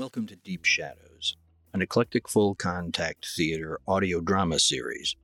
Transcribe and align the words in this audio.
Welcome 0.00 0.28
to 0.28 0.36
Deep 0.36 0.64
Shadows, 0.64 1.36
an 1.74 1.82
eclectic 1.82 2.26
full 2.26 2.54
contact 2.54 3.26
theater 3.36 3.78
audio 3.86 4.22
drama 4.22 4.58
series 4.58 5.14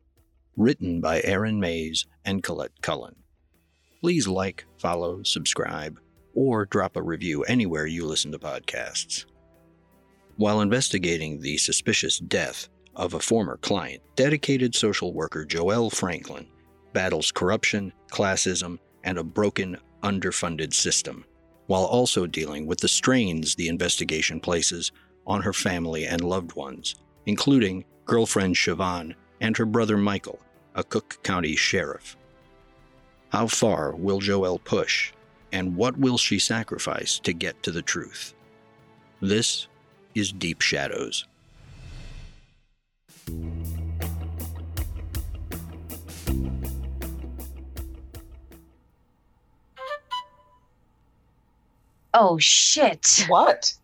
written 0.55 1.01
by 1.01 1.23
Aaron 1.23 1.59
Mays 1.59 2.05
and 2.27 2.43
Colette 2.43 2.83
Cullen. 2.83 3.17
Please 4.03 4.29
like, 4.29 4.67
follow, 4.77 5.23
subscribe, 5.23 5.99
or 6.35 6.67
drop 6.67 6.95
a 6.95 7.03
review 7.03 7.43
anywhere 7.45 7.87
you 7.87 8.05
listen 8.05 8.31
to 8.33 8.39
podcasts. 8.39 9.25
While 10.37 10.61
investigating 10.61 11.41
the 11.41 11.57
suspicious 11.57 12.19
death 12.19 12.69
of 12.97 13.15
a 13.15 13.21
former 13.21 13.57
client, 13.57 14.03
dedicated 14.15 14.75
social 14.75 15.15
worker 15.15 15.47
Joelle 15.47 15.91
Franklin 15.91 16.49
battles 16.93 17.33
corruption, 17.33 17.95
classism, 18.13 18.79
and 19.05 19.17
a 19.17 19.25
broken, 19.25 19.79
underfunded 20.03 20.75
system, 20.75 21.25
while 21.67 21.85
also 21.85 22.27
dealing 22.27 22.67
with 22.67 22.81
the 22.81 22.89
strains 22.89 23.55
the 23.55 23.69
investigation 23.69 24.41
places 24.41 24.93
on 25.27 25.43
her 25.43 25.53
family 25.53 26.07
and 26.07 26.23
loved 26.23 26.55
ones, 26.55 26.95
including 27.27 27.85
girlfriend 28.05 28.55
Siobhan 28.55 29.15
and 29.41 29.57
her 29.57 29.67
brother 29.67 29.97
Michael, 29.97 30.39
a 30.75 30.85
Cook 30.85 31.19
County 31.23 31.57
sheriff. 31.57 32.17
How 33.31 33.47
far 33.47 33.95
will 33.95 34.21
Joelle 34.21 34.63
push, 34.63 35.13
and 35.53 35.77
what 35.77 35.99
will 35.99 36.19
she 36.19 36.39
sacrifice 36.39 37.19
to 37.21 37.33
get 37.33 37.63
to 37.65 37.73
the 37.73 37.83
truth? 37.83 38.35
This 39.21 39.67
is 40.15 40.33
Deep 40.33 40.61
Shadows. 40.61 41.27
Oh 52.19 52.39
shit. 52.39 53.27
What? 53.29 53.75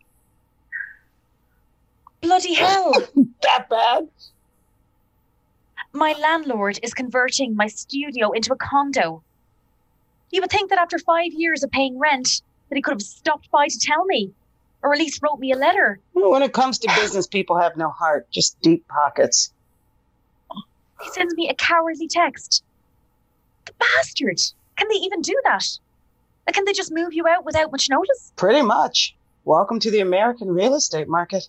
Bloody 2.21 2.55
hell. 2.55 2.93
That 3.43 3.69
bad? 3.69 4.07
my 5.93 6.13
landlord 6.13 6.79
is 6.81 6.93
converting 6.93 7.55
my 7.55 7.67
studio 7.67 8.31
into 8.31 8.51
a 8.51 8.55
condo. 8.55 9.21
You 10.31 10.41
would 10.41 10.49
think 10.49 10.71
that 10.71 10.79
after 10.79 10.97
five 10.97 11.31
years 11.33 11.61
of 11.61 11.69
paying 11.69 11.99
rent, 11.99 12.41
that 12.69 12.75
he 12.75 12.81
could 12.81 12.93
have 12.93 13.01
stopped 13.01 13.51
by 13.51 13.67
to 13.67 13.79
tell 13.79 14.03
me, 14.05 14.31
or 14.81 14.93
at 14.93 14.99
least 14.99 15.21
wrote 15.21 15.39
me 15.39 15.51
a 15.51 15.57
letter. 15.57 15.99
When 16.13 16.41
it 16.41 16.53
comes 16.53 16.79
to 16.79 16.91
business, 16.95 17.27
people 17.27 17.59
have 17.59 17.77
no 17.77 17.89
heart, 17.89 18.27
just 18.31 18.59
deep 18.61 18.87
pockets. 18.87 19.53
He 21.03 21.09
sends 21.11 21.35
me 21.35 21.49
a 21.49 21.53
cowardly 21.53 22.07
text. 22.07 22.63
The 23.67 23.73
bastard! 23.77 24.39
Can 24.77 24.87
they 24.87 24.95
even 24.95 25.21
do 25.21 25.39
that? 25.43 25.67
Like, 26.45 26.55
can 26.55 26.65
they 26.65 26.73
just 26.73 26.91
move 26.91 27.13
you 27.13 27.27
out 27.27 27.45
without 27.45 27.71
much 27.71 27.89
notice? 27.89 28.33
Pretty 28.35 28.61
much. 28.61 29.15
Welcome 29.45 29.79
to 29.79 29.91
the 29.91 30.01
American 30.01 30.49
real 30.49 30.75
estate 30.75 31.07
market. 31.07 31.47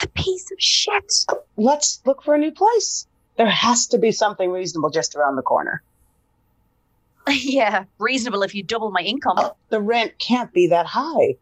The 0.00 0.08
piece 0.08 0.50
of 0.50 0.60
shit. 0.60 1.12
Let's 1.56 2.00
look 2.04 2.22
for 2.22 2.34
a 2.34 2.38
new 2.38 2.50
place. 2.50 3.06
There 3.36 3.46
has 3.46 3.86
to 3.88 3.98
be 3.98 4.10
something 4.10 4.50
reasonable 4.50 4.90
just 4.90 5.14
around 5.14 5.36
the 5.36 5.42
corner. 5.42 5.82
yeah, 7.28 7.84
reasonable 7.98 8.42
if 8.42 8.54
you 8.54 8.62
double 8.64 8.90
my 8.90 9.00
income. 9.00 9.36
Oh, 9.38 9.56
the 9.68 9.80
rent 9.80 10.18
can't 10.18 10.52
be 10.52 10.68
that 10.68 10.86
high. 10.86 11.36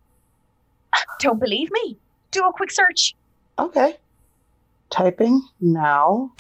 Don't 1.21 1.41
believe 1.41 1.71
me? 1.71 1.97
Do 2.33 2.47
a 2.47 2.53
quick 2.53 2.71
search. 2.71 3.15
Okay. 3.59 3.97
Typing 4.91 5.43
now. 5.61 6.33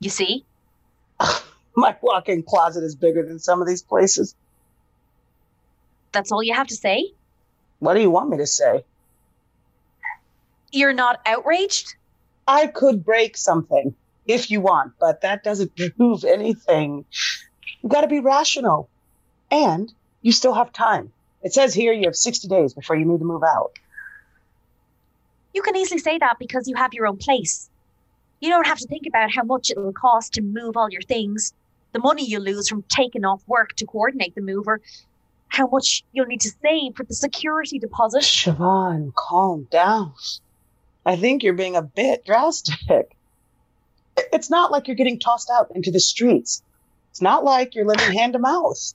You 0.00 0.10
see? 0.10 0.44
My 1.80 1.96
walk-in 2.02 2.42
closet 2.42 2.84
is 2.84 2.94
bigger 2.94 3.24
than 3.24 3.38
some 3.38 3.62
of 3.62 3.66
these 3.66 3.82
places. 3.82 4.34
That's 6.12 6.30
all 6.30 6.42
you 6.42 6.52
have 6.52 6.66
to 6.66 6.76
say? 6.76 7.12
What 7.78 7.94
do 7.94 8.00
you 8.00 8.10
want 8.10 8.28
me 8.28 8.36
to 8.36 8.46
say? 8.46 8.84
You're 10.72 10.92
not 10.92 11.20
outraged? 11.24 11.94
I 12.46 12.66
could 12.66 13.02
break 13.02 13.38
something 13.38 13.94
if 14.26 14.50
you 14.50 14.60
want, 14.60 14.92
but 15.00 15.22
that 15.22 15.42
doesn't 15.42 15.72
prove 15.96 16.24
anything. 16.24 17.06
You 17.80 17.88
got 17.88 18.02
to 18.02 18.08
be 18.08 18.20
rational. 18.20 18.90
And 19.50 19.90
you 20.20 20.32
still 20.32 20.52
have 20.52 20.74
time. 20.74 21.12
It 21.42 21.54
says 21.54 21.72
here 21.72 21.94
you 21.94 22.04
have 22.04 22.14
60 22.14 22.46
days 22.46 22.74
before 22.74 22.96
you 22.96 23.06
need 23.06 23.20
to 23.20 23.24
move 23.24 23.42
out. 23.42 23.72
You 25.54 25.62
can 25.62 25.76
easily 25.76 25.98
say 25.98 26.18
that 26.18 26.36
because 26.38 26.68
you 26.68 26.76
have 26.76 26.92
your 26.92 27.06
own 27.06 27.16
place. 27.16 27.70
You 28.40 28.50
don't 28.50 28.66
have 28.66 28.78
to 28.78 28.86
think 28.86 29.06
about 29.06 29.34
how 29.34 29.44
much 29.44 29.70
it 29.70 29.78
will 29.78 29.94
cost 29.94 30.34
to 30.34 30.42
move 30.42 30.76
all 30.76 30.90
your 30.90 31.02
things, 31.02 31.54
the 31.92 31.98
money 31.98 32.24
you 32.24 32.38
lose 32.38 32.68
from 32.68 32.84
taking 32.88 33.24
off 33.24 33.42
work 33.46 33.74
to 33.76 33.86
coordinate 33.86 34.34
the 34.34 34.40
move, 34.40 34.66
or 34.66 34.80
how 35.48 35.66
much 35.66 36.04
you'll 36.12 36.26
need 36.26 36.40
to 36.42 36.52
save 36.62 36.94
for 36.96 37.04
the 37.04 37.14
security 37.14 37.78
deposit. 37.78 38.22
Siobhan, 38.22 39.12
calm 39.14 39.66
down. 39.70 40.14
I 41.04 41.16
think 41.16 41.42
you're 41.42 41.54
being 41.54 41.76
a 41.76 41.82
bit 41.82 42.24
drastic. 42.24 43.16
It's 44.16 44.50
not 44.50 44.70
like 44.70 44.86
you're 44.86 44.96
getting 44.96 45.18
tossed 45.18 45.50
out 45.50 45.72
into 45.74 45.90
the 45.90 46.00
streets. 46.00 46.62
It's 47.10 47.22
not 47.22 47.42
like 47.42 47.74
you're 47.74 47.86
living 47.86 48.12
hand 48.12 48.34
to 48.34 48.38
mouth. 48.38 48.94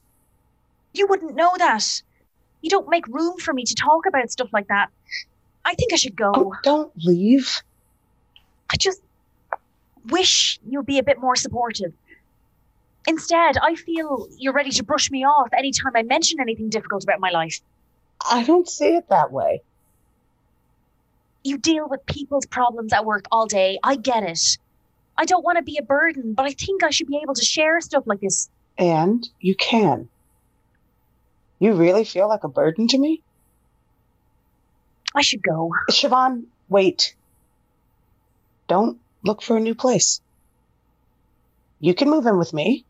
You 0.94 1.08
wouldn't 1.08 1.36
know 1.36 1.52
that. 1.58 2.02
You 2.62 2.70
don't 2.70 2.90
make 2.90 3.08
room 3.08 3.38
for 3.38 3.54
me 3.54 3.64
to 3.66 3.76
talk 3.76 4.06
about 4.06 4.32
stuff 4.32 4.50
like 4.54 4.68
that. 4.70 4.90
I 5.66 5.74
think 5.74 5.94
I 5.94 5.98
should 5.98 6.16
go. 6.16 6.32
Oh, 6.34 6.56
don't 6.64 6.92
leave. 6.98 7.62
I 8.70 8.78
just 8.78 9.02
wish 10.08 10.60
you'd 10.68 10.86
be 10.86 11.00
a 11.00 11.04
bit 11.04 11.20
more 11.20 11.36
supportive. 11.36 11.92
Instead, 13.08 13.58
I 13.58 13.76
feel 13.76 14.28
you're 14.38 14.54
ready 14.54 14.72
to 14.72 14.84
brush 14.84 15.12
me 15.12 15.24
off 15.24 15.50
anytime 15.54 15.92
I 15.96 16.04
mention 16.04 16.40
anything 16.40 16.70
difficult 16.70 17.04
about 17.04 17.20
my 17.20 17.30
life. 17.30 17.62
I 18.28 18.44
don't 18.44 18.68
see 18.68 18.96
it 18.96 19.10
that 19.10 19.32
way. 19.32 19.62
You 21.44 21.58
deal 21.60 21.88
with 21.88 22.06
people's 22.08 22.48
problems 22.48 22.92
at 22.94 23.06
work 23.06 23.26
all 23.32 23.46
day. 23.46 23.78
I 23.84 23.96
get 23.96 24.24
it. 24.24 24.58
I 25.18 25.26
don't 25.26 25.44
want 25.44 25.58
to 25.58 25.64
be 25.64 25.78
a 25.78 25.84
burden, 25.84 26.34
but 26.34 26.46
I 26.46 26.52
think 26.52 26.84
I 26.84 26.90
should 26.90 27.08
be 27.08 27.20
able 27.22 27.36
to 27.36 27.46
share 27.46 27.80
stuff 27.82 28.04
like 28.08 28.22
this. 28.22 28.50
And 28.78 29.28
you 29.40 29.56
can. 29.56 30.10
You 31.60 31.74
really 31.74 32.04
feel 32.04 32.28
like 32.28 32.44
a 32.44 32.50
burden 32.50 32.88
to 32.90 32.98
me? 32.98 33.22
I 35.14 35.22
should 35.22 35.42
go. 35.42 35.72
Siobhan, 35.90 36.46
wait. 36.68 37.16
Don't 38.68 39.00
look 39.24 39.42
for 39.42 39.56
a 39.56 39.62
new 39.62 39.76
place. 39.76 40.20
You 41.80 41.94
can 41.94 42.10
move 42.10 42.26
in 42.26 42.38
with 42.38 42.54
me. 42.54 42.86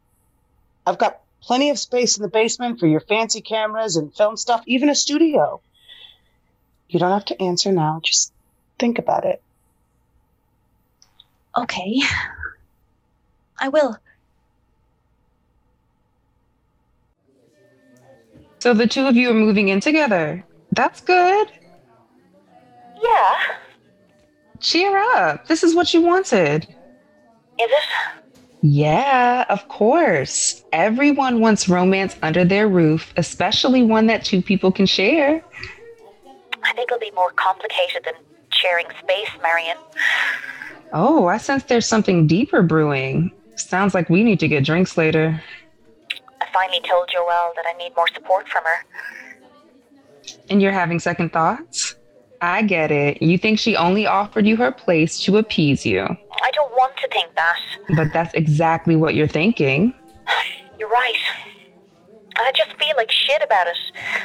I've 0.86 0.98
got 0.98 1.20
plenty 1.42 1.70
of 1.70 1.80
space 1.80 2.18
in 2.18 2.24
the 2.24 2.30
basement 2.30 2.80
for 2.80 2.88
your 2.88 3.00
fancy 3.00 3.42
cameras 3.42 3.96
and 3.96 4.16
film 4.16 4.38
stuff, 4.38 4.64
even 4.68 4.90
a 4.90 4.96
studio. 4.96 5.62
You 6.88 7.00
don't 7.00 7.12
have 7.12 7.26
to 7.26 7.42
answer 7.42 7.72
now. 7.72 8.02
Just 8.04 8.32
think 8.80 9.00
about 9.00 9.26
it. 9.26 9.42
Okay. 11.58 12.02
I 13.60 13.70
will. 13.70 13.98
So 18.60 18.74
the 18.74 18.88
two 18.88 19.06
of 19.08 19.16
you 19.16 19.30
are 19.30 19.34
moving 19.34 19.70
in 19.70 19.80
together. 19.80 20.44
That's 20.72 21.02
good. 21.02 21.48
Yeah, 23.02 23.34
Cheer 24.62 24.98
up. 24.98 25.48
This 25.48 25.64
is 25.64 25.76
what 25.76 25.94
you 25.94 26.02
wanted. 26.02 26.64
is 26.64 26.70
it? 27.60 28.25
Yeah, 28.68 29.46
of 29.50 29.68
course. 29.68 30.66
Everyone 30.74 31.40
wants 31.40 31.70
romance 31.70 32.16
under 32.24 32.44
their 32.44 32.68
roof, 32.68 33.14
especially 33.16 33.84
one 33.84 34.08
that 34.08 34.26
two 34.26 34.42
people 34.42 34.72
can 34.72 34.88
share. 34.88 35.44
I 36.64 36.74
think 36.74 36.90
it'll 36.90 37.00
be 37.00 37.12
more 37.12 37.32
complicated 37.36 38.04
than 38.06 38.16
sharing 38.50 38.88
space, 39.00 39.30
Marion. 39.44 39.78
Oh, 40.94 41.28
I 41.28 41.38
sense 41.38 41.62
there's 41.66 41.86
something 41.86 42.26
deeper 42.26 42.64
brewing. 42.64 43.32
Sounds 43.56 43.94
like 43.94 44.10
we 44.10 44.24
need 44.24 44.40
to 44.40 44.48
get 44.48 44.66
drinks 44.66 44.98
later. 44.98 45.40
I 46.42 46.48
finally 46.52 46.82
told 46.90 47.08
Joelle 47.10 47.54
that 47.56 47.66
I 47.68 47.78
need 47.78 47.96
more 47.96 48.08
support 48.16 48.50
from 48.50 48.64
her. 48.64 48.84
And 50.50 50.60
you're 50.60 50.72
having 50.72 51.00
second 51.00 51.32
thoughts? 51.32 51.96
I 52.46 52.62
get 52.62 52.92
it. 52.92 53.22
You 53.22 53.38
think 53.38 53.58
she 53.58 53.76
only 53.76 54.06
offered 54.06 54.46
you 54.46 54.56
her 54.58 54.72
place 54.72 55.20
to 55.22 55.38
appease 55.38 55.86
you. 55.86 56.04
I 56.04 56.52
don't 56.52 56.72
want 56.74 56.96
to 56.98 57.08
think 57.10 57.34
that. 57.36 57.58
But 57.96 58.14
that's 58.14 58.34
exactly 58.36 58.96
what 58.96 59.16
you're 59.16 59.28
thinking. 59.28 59.94
You're 60.80 60.90
right. 60.90 61.16
I 62.38 62.52
just 62.56 62.78
feel 62.78 62.96
like 62.98 63.10
shit 63.10 63.42
about 63.42 63.68
it. 63.68 63.78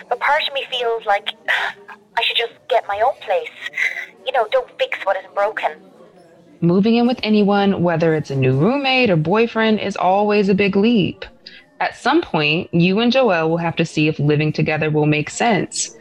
But 0.08 0.18
part 0.20 0.42
of 0.46 0.52
me 0.52 0.64
feels 0.70 1.06
like 1.06 1.30
I 1.48 2.22
should 2.22 2.36
just 2.36 2.52
get 2.68 2.86
my 2.88 3.00
own 3.00 3.14
place. 3.20 3.48
You 4.26 4.32
know, 4.32 4.46
don't 4.50 4.68
fix 4.78 4.98
what 5.04 5.16
isn't 5.16 5.34
broken. 5.34 5.72
Moving 6.60 6.96
in 6.96 7.06
with 7.06 7.20
anyone, 7.22 7.82
whether 7.82 8.14
it's 8.14 8.30
a 8.30 8.36
new 8.36 8.58
roommate 8.58 9.08
or 9.08 9.16
boyfriend, 9.16 9.80
is 9.80 9.96
always 9.96 10.50
a 10.50 10.54
big 10.54 10.76
leap. 10.76 11.24
At 11.80 11.96
some 11.96 12.20
point, 12.20 12.72
you 12.74 13.00
and 13.00 13.10
Joelle 13.10 13.48
will 13.48 13.56
have 13.56 13.76
to 13.76 13.86
see 13.86 14.08
if 14.08 14.18
living 14.18 14.52
together 14.52 14.90
will 14.90 15.06
make 15.06 15.30
sense. 15.30 15.96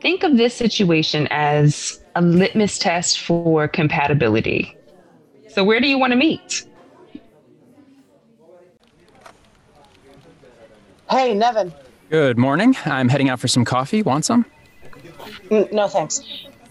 Think 0.00 0.22
of 0.22 0.36
this 0.36 0.54
situation 0.54 1.26
as 1.30 2.00
a 2.14 2.22
litmus 2.22 2.78
test 2.78 3.20
for 3.20 3.66
compatibility. 3.66 4.76
So, 5.48 5.64
where 5.64 5.80
do 5.80 5.88
you 5.88 5.98
want 5.98 6.12
to 6.12 6.16
meet? 6.16 6.64
Hey, 11.10 11.34
Nevin. 11.34 11.72
Good 12.10 12.38
morning. 12.38 12.76
I'm 12.84 13.08
heading 13.08 13.28
out 13.28 13.40
for 13.40 13.48
some 13.48 13.64
coffee. 13.64 14.02
Want 14.02 14.24
some? 14.24 14.44
No 15.50 15.88
thanks. 15.88 16.22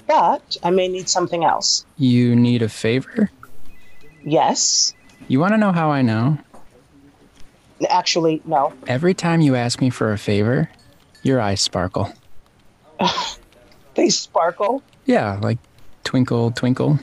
But 0.08 0.56
I 0.64 0.70
may 0.70 0.88
need 0.88 1.10
something 1.10 1.44
else. 1.44 1.86
You 1.98 2.36
need 2.36 2.62
a 2.62 2.70
favor? 2.70 3.30
Yes. 4.24 4.94
You 5.28 5.40
want 5.40 5.54
to 5.54 5.58
know 5.58 5.72
how 5.72 5.92
I 5.92 6.02
know? 6.02 6.38
Actually, 7.90 8.42
no. 8.46 8.74
Every 8.88 9.14
time 9.14 9.42
you 9.42 9.56
ask 9.56 9.82
me 9.82 9.90
for 9.90 10.14
a 10.14 10.18
favor, 10.18 10.70
your 11.24 11.42
eyes 11.42 11.62
sparkle. 11.62 12.14
They 13.96 14.10
sparkle. 14.10 14.84
Yeah, 15.06 15.40
like 15.42 15.58
twinkle, 16.04 16.52
twinkle. 16.52 17.00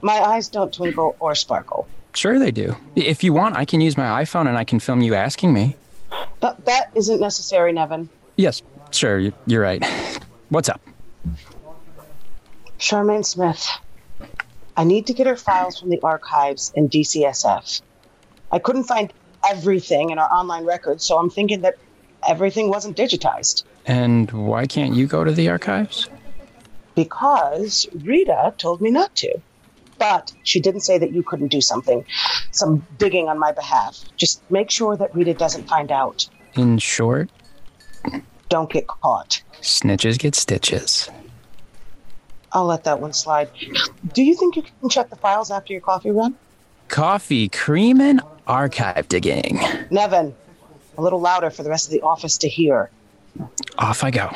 My 0.00 0.14
eyes 0.20 0.48
don't 0.48 0.72
twinkle 0.72 1.16
or 1.20 1.34
sparkle. 1.34 1.86
Sure, 2.14 2.38
they 2.38 2.50
do. 2.50 2.74
If 2.96 3.22
you 3.22 3.32
want, 3.32 3.56
I 3.56 3.64
can 3.64 3.80
use 3.80 3.96
my 3.96 4.22
iPhone 4.24 4.48
and 4.48 4.56
I 4.58 4.64
can 4.64 4.80
film 4.80 5.00
you 5.02 5.14
asking 5.14 5.52
me. 5.52 5.76
But 6.40 6.64
that 6.66 6.90
isn't 6.94 7.20
necessary, 7.20 7.72
Nevin. 7.72 8.08
Yes, 8.36 8.62
sure, 8.90 9.18
you- 9.18 9.32
you're 9.46 9.62
right. 9.62 9.84
What's 10.48 10.68
up? 10.68 10.80
Charmaine 12.78 13.24
Smith. 13.26 13.66
I 14.76 14.84
need 14.84 15.06
to 15.08 15.12
get 15.12 15.26
her 15.26 15.36
files 15.36 15.78
from 15.80 15.90
the 15.90 16.00
archives 16.02 16.72
in 16.74 16.88
DCSF. 16.88 17.80
I 18.52 18.58
couldn't 18.58 18.84
find 18.84 19.12
everything 19.48 20.10
in 20.10 20.18
our 20.18 20.32
online 20.32 20.64
records, 20.64 21.04
so 21.04 21.18
I'm 21.18 21.30
thinking 21.30 21.62
that 21.62 21.74
everything 22.26 22.70
wasn't 22.70 22.96
digitized. 22.96 23.64
And 23.88 24.30
why 24.30 24.66
can't 24.66 24.94
you 24.94 25.06
go 25.06 25.24
to 25.24 25.32
the 25.32 25.48
archives? 25.48 26.08
Because 26.94 27.88
Rita 28.04 28.54
told 28.58 28.80
me 28.80 28.90
not 28.90 29.14
to. 29.16 29.40
But 29.98 30.32
she 30.44 30.60
didn't 30.60 30.82
say 30.82 30.98
that 30.98 31.10
you 31.12 31.24
couldn't 31.24 31.48
do 31.48 31.60
something, 31.60 32.04
some 32.52 32.86
digging 32.98 33.28
on 33.28 33.38
my 33.38 33.50
behalf. 33.50 33.98
Just 34.16 34.48
make 34.50 34.70
sure 34.70 34.96
that 34.96 35.12
Rita 35.14 35.34
doesn't 35.34 35.66
find 35.68 35.90
out. 35.90 36.28
In 36.54 36.78
short, 36.78 37.30
Don't 38.48 38.70
get 38.70 38.86
caught. 38.86 39.42
snitches 39.60 40.18
get 40.18 40.34
stitches. 40.36 41.10
I'll 42.52 42.64
let 42.66 42.84
that 42.84 43.00
one 43.00 43.12
slide. 43.12 43.50
Do 44.14 44.22
you 44.22 44.34
think 44.36 44.56
you 44.56 44.62
can 44.62 44.88
check 44.88 45.10
the 45.10 45.16
files 45.16 45.50
after 45.50 45.72
your 45.72 45.82
coffee 45.82 46.10
run? 46.10 46.36
Coffee, 46.88 47.48
cream, 47.48 48.00
and 48.00 48.20
archive 48.46 49.08
digging. 49.08 49.58
Nevin, 49.90 50.34
a 50.96 51.02
little 51.02 51.20
louder 51.20 51.50
for 51.50 51.62
the 51.62 51.70
rest 51.70 51.86
of 51.86 51.92
the 51.92 52.00
office 52.02 52.38
to 52.38 52.48
hear. 52.48 52.90
Off 53.78 54.02
I 54.04 54.10
go. 54.10 54.30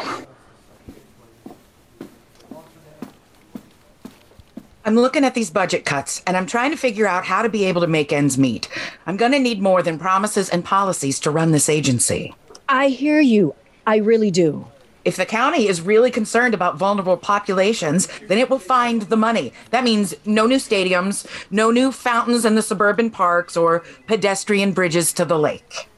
I'm 4.84 4.96
looking 4.96 5.24
at 5.24 5.34
these 5.34 5.50
budget 5.50 5.84
cuts 5.84 6.22
and 6.26 6.36
I'm 6.36 6.46
trying 6.46 6.72
to 6.72 6.76
figure 6.76 7.06
out 7.06 7.24
how 7.24 7.42
to 7.42 7.48
be 7.48 7.64
able 7.64 7.82
to 7.82 7.86
make 7.86 8.12
ends 8.12 8.36
meet. 8.36 8.68
I'm 9.06 9.16
going 9.16 9.32
to 9.32 9.38
need 9.38 9.62
more 9.62 9.82
than 9.82 9.98
promises 9.98 10.48
and 10.48 10.64
policies 10.64 11.20
to 11.20 11.30
run 11.30 11.52
this 11.52 11.68
agency. 11.68 12.34
I 12.68 12.88
hear 12.88 13.20
you. 13.20 13.54
I 13.86 13.96
really 13.96 14.30
do. 14.30 14.66
If 15.04 15.16
the 15.16 15.26
county 15.26 15.66
is 15.66 15.80
really 15.80 16.10
concerned 16.10 16.54
about 16.54 16.76
vulnerable 16.76 17.16
populations, 17.16 18.08
then 18.28 18.38
it 18.38 18.48
will 18.48 18.60
find 18.60 19.02
the 19.02 19.16
money. 19.16 19.52
That 19.70 19.82
means 19.84 20.14
no 20.24 20.46
new 20.46 20.58
stadiums, 20.58 21.26
no 21.50 21.70
new 21.70 21.90
fountains 21.90 22.44
in 22.44 22.54
the 22.54 22.62
suburban 22.62 23.10
parks, 23.10 23.56
or 23.56 23.82
pedestrian 24.06 24.72
bridges 24.72 25.12
to 25.14 25.24
the 25.24 25.38
lake. 25.38 25.88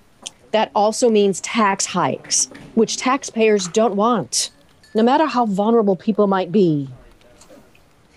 That 0.54 0.70
also 0.72 1.10
means 1.10 1.40
tax 1.40 1.84
hikes, 1.84 2.48
which 2.76 2.96
taxpayers 2.96 3.66
don't 3.66 3.96
want, 3.96 4.52
no 4.94 5.02
matter 5.02 5.26
how 5.26 5.46
vulnerable 5.46 5.96
people 5.96 6.28
might 6.28 6.52
be. 6.52 6.88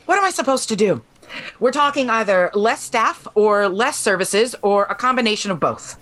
What 0.05 0.19
am 0.19 0.23
I 0.23 0.29
supposed 0.29 0.69
to 0.69 0.75
do? 0.75 1.01
We're 1.59 1.71
talking 1.71 2.11
either 2.11 2.51
less 2.53 2.83
staff 2.83 3.27
or 3.33 3.67
less 3.67 3.97
services 3.97 4.55
or 4.61 4.83
a 4.83 4.93
combination 4.93 5.49
of 5.49 5.59
both. 5.59 5.97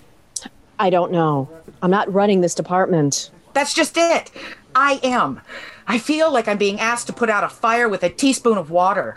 I 0.78 0.90
don't 0.90 1.10
know. 1.10 1.48
I'm 1.80 1.90
not 1.90 2.12
running 2.12 2.42
this 2.42 2.54
department. 2.54 3.30
That's 3.54 3.72
just 3.72 3.96
it. 3.96 4.30
I 4.74 5.00
am. 5.02 5.40
I 5.88 5.98
feel 5.98 6.32
like 6.32 6.48
I'm 6.48 6.58
being 6.58 6.80
asked 6.80 7.06
to 7.06 7.12
put 7.12 7.30
out 7.30 7.44
a 7.44 7.48
fire 7.48 7.88
with 7.88 8.02
a 8.02 8.10
teaspoon 8.10 8.58
of 8.58 8.70
water. 8.70 9.16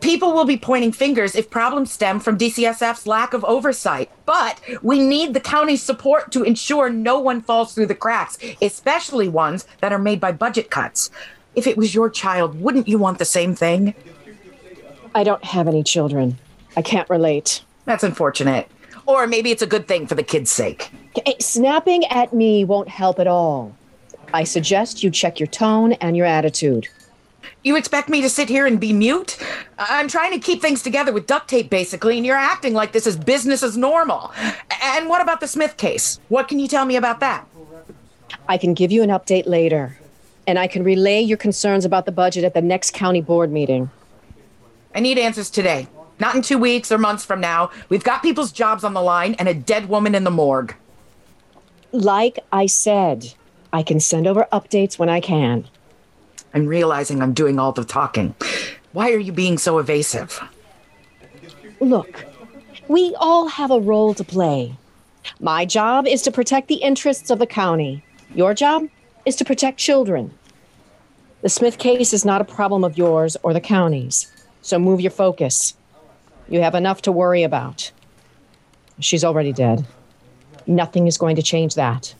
People 0.00 0.32
will 0.32 0.44
be 0.44 0.58
pointing 0.58 0.92
fingers 0.92 1.34
if 1.34 1.48
problems 1.48 1.90
stem 1.90 2.20
from 2.20 2.36
DCSF's 2.36 3.06
lack 3.06 3.32
of 3.32 3.44
oversight. 3.44 4.10
But 4.26 4.60
we 4.82 4.98
need 4.98 5.32
the 5.32 5.40
county's 5.40 5.82
support 5.82 6.30
to 6.32 6.42
ensure 6.42 6.90
no 6.90 7.18
one 7.18 7.40
falls 7.40 7.74
through 7.74 7.86
the 7.86 7.94
cracks, 7.94 8.38
especially 8.60 9.28
ones 9.28 9.66
that 9.80 9.92
are 9.92 9.98
made 9.98 10.20
by 10.20 10.32
budget 10.32 10.70
cuts. 10.70 11.10
If 11.54 11.66
it 11.66 11.76
was 11.76 11.94
your 11.94 12.10
child, 12.10 12.60
wouldn't 12.60 12.88
you 12.88 12.98
want 12.98 13.18
the 13.18 13.24
same 13.24 13.54
thing? 13.54 13.94
I 15.14 15.24
don't 15.24 15.44
have 15.44 15.68
any 15.68 15.82
children. 15.82 16.38
I 16.76 16.82
can't 16.82 17.08
relate. 17.10 17.62
That's 17.84 18.04
unfortunate. 18.04 18.68
Or 19.06 19.26
maybe 19.26 19.50
it's 19.50 19.62
a 19.62 19.66
good 19.66 19.88
thing 19.88 20.06
for 20.06 20.14
the 20.14 20.22
kid's 20.22 20.50
sake. 20.50 20.90
Snapping 21.40 22.04
at 22.06 22.32
me 22.32 22.64
won't 22.64 22.88
help 22.88 23.18
at 23.18 23.26
all. 23.26 23.74
I 24.34 24.44
suggest 24.44 25.02
you 25.02 25.10
check 25.10 25.38
your 25.38 25.46
tone 25.46 25.92
and 25.94 26.16
your 26.16 26.26
attitude. 26.26 26.88
You 27.64 27.76
expect 27.76 28.08
me 28.08 28.20
to 28.22 28.28
sit 28.28 28.48
here 28.48 28.66
and 28.66 28.80
be 28.80 28.92
mute? 28.92 29.38
I'm 29.78 30.08
trying 30.08 30.32
to 30.32 30.38
keep 30.38 30.60
things 30.60 30.82
together 30.82 31.12
with 31.12 31.26
duct 31.26 31.48
tape, 31.48 31.70
basically, 31.70 32.16
and 32.16 32.26
you're 32.26 32.36
acting 32.36 32.74
like 32.74 32.92
this 32.92 33.06
is 33.06 33.16
business 33.16 33.62
as 33.62 33.76
normal. 33.76 34.32
And 34.82 35.08
what 35.08 35.22
about 35.22 35.40
the 35.40 35.46
Smith 35.46 35.76
case? 35.76 36.18
What 36.28 36.48
can 36.48 36.58
you 36.58 36.66
tell 36.66 36.84
me 36.84 36.96
about 36.96 37.20
that? 37.20 37.46
I 38.48 38.58
can 38.58 38.74
give 38.74 38.90
you 38.90 39.02
an 39.02 39.10
update 39.10 39.46
later, 39.46 39.96
and 40.46 40.58
I 40.58 40.66
can 40.66 40.82
relay 40.82 41.20
your 41.20 41.38
concerns 41.38 41.84
about 41.84 42.06
the 42.06 42.12
budget 42.12 42.42
at 42.42 42.54
the 42.54 42.62
next 42.62 42.94
county 42.94 43.20
board 43.20 43.52
meeting. 43.52 43.90
I 44.94 45.00
need 45.00 45.18
answers 45.18 45.50
today. 45.50 45.86
Not 46.18 46.34
in 46.34 46.42
two 46.42 46.58
weeks 46.58 46.90
or 46.90 46.98
months 46.98 47.24
from 47.24 47.40
now. 47.40 47.70
We've 47.88 48.04
got 48.04 48.22
people's 48.22 48.52
jobs 48.52 48.84
on 48.84 48.94
the 48.94 49.02
line 49.02 49.34
and 49.34 49.48
a 49.48 49.54
dead 49.54 49.88
woman 49.88 50.14
in 50.14 50.24
the 50.24 50.30
morgue. 50.30 50.74
Like 51.92 52.38
I 52.52 52.66
said, 52.66 53.34
I 53.72 53.82
can 53.82 54.00
send 54.00 54.26
over 54.26 54.46
updates 54.52 54.98
when 54.98 55.08
I 55.08 55.20
can. 55.20 55.64
I'm 56.54 56.66
realizing 56.66 57.22
I'm 57.22 57.32
doing 57.32 57.58
all 57.58 57.72
the 57.72 57.84
talking. 57.84 58.34
Why 58.92 59.10
are 59.12 59.18
you 59.18 59.32
being 59.32 59.56
so 59.56 59.78
evasive? 59.78 60.42
Look, 61.80 62.26
we 62.88 63.14
all 63.18 63.48
have 63.48 63.70
a 63.70 63.80
role 63.80 64.12
to 64.14 64.24
play. 64.24 64.76
My 65.40 65.64
job 65.64 66.06
is 66.06 66.20
to 66.22 66.30
protect 66.30 66.68
the 66.68 66.76
interests 66.76 67.30
of 67.30 67.38
the 67.38 67.46
county. 67.46 68.04
Your 68.34 68.52
job 68.52 68.88
is 69.24 69.36
to 69.36 69.44
protect 69.44 69.78
children. 69.78 70.32
The 71.40 71.48
Smith 71.48 71.78
case 71.78 72.12
is 72.12 72.24
not 72.24 72.40
a 72.40 72.44
problem 72.44 72.84
of 72.84 72.98
yours 72.98 73.36
or 73.42 73.52
the 73.52 73.60
county's, 73.60 74.30
so 74.60 74.78
move 74.78 75.00
your 75.00 75.10
focus. 75.10 75.74
You 76.48 76.60
have 76.60 76.74
enough 76.74 77.02
to 77.02 77.12
worry 77.12 77.42
about. 77.42 77.90
She's 79.00 79.24
already 79.24 79.52
dead. 79.52 79.86
Nothing 80.66 81.06
is 81.06 81.18
going 81.18 81.36
to 81.36 81.42
change 81.42 81.74
that. 81.74 82.14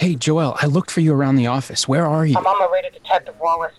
Hey, 0.00 0.14
Joel, 0.14 0.56
I 0.58 0.64
looked 0.64 0.90
for 0.90 1.00
you 1.02 1.12
around 1.12 1.36
the 1.36 1.48
office. 1.48 1.86
Where 1.86 2.06
are 2.06 2.24
you? 2.24 2.34
I'm 2.38 2.46
on 2.46 2.58
my 2.58 2.66
way 2.72 2.80
to 2.80 2.88
Detective 2.88 3.38
Wallace. 3.38 3.74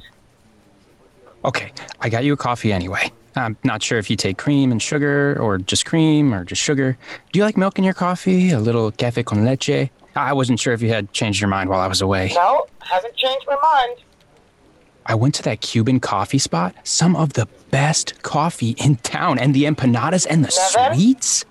Okay, 1.43 1.71
I 1.99 2.09
got 2.09 2.23
you 2.23 2.33
a 2.33 2.37
coffee 2.37 2.71
anyway. 2.71 3.11
I'm 3.35 3.57
not 3.63 3.81
sure 3.81 3.97
if 3.97 4.07
you 4.07 4.15
take 4.15 4.37
cream 4.37 4.71
and 4.71 4.79
sugar, 4.79 5.35
or 5.41 5.57
just 5.57 5.87
cream, 5.87 6.31
or 6.31 6.45
just 6.45 6.61
sugar. 6.61 6.95
Do 7.31 7.39
you 7.39 7.43
like 7.43 7.57
milk 7.57 7.79
in 7.79 7.83
your 7.83 7.95
coffee? 7.95 8.51
A 8.51 8.59
little 8.59 8.91
cafe 8.91 9.23
con 9.23 9.43
leche? 9.43 9.89
I 10.15 10.33
wasn't 10.33 10.59
sure 10.59 10.73
if 10.73 10.81
you 10.83 10.89
had 10.89 11.11
changed 11.11 11.41
your 11.41 11.47
mind 11.49 11.71
while 11.71 11.79
I 11.79 11.87
was 11.87 12.01
away. 12.01 12.33
No, 12.35 12.65
hasn't 12.81 13.15
changed 13.15 13.45
my 13.47 13.57
mind. 13.59 13.97
I 15.07 15.15
went 15.15 15.33
to 15.35 15.43
that 15.43 15.61
Cuban 15.61 15.99
coffee 15.99 16.37
spot. 16.37 16.75
Some 16.83 17.15
of 17.15 17.33
the 17.33 17.47
best 17.71 18.21
coffee 18.21 18.75
in 18.77 18.97
town, 18.97 19.39
and 19.39 19.55
the 19.55 19.63
empanadas 19.63 20.27
and 20.29 20.45
the 20.45 20.71
Nevin? 20.75 20.93
sweets. 20.99 21.45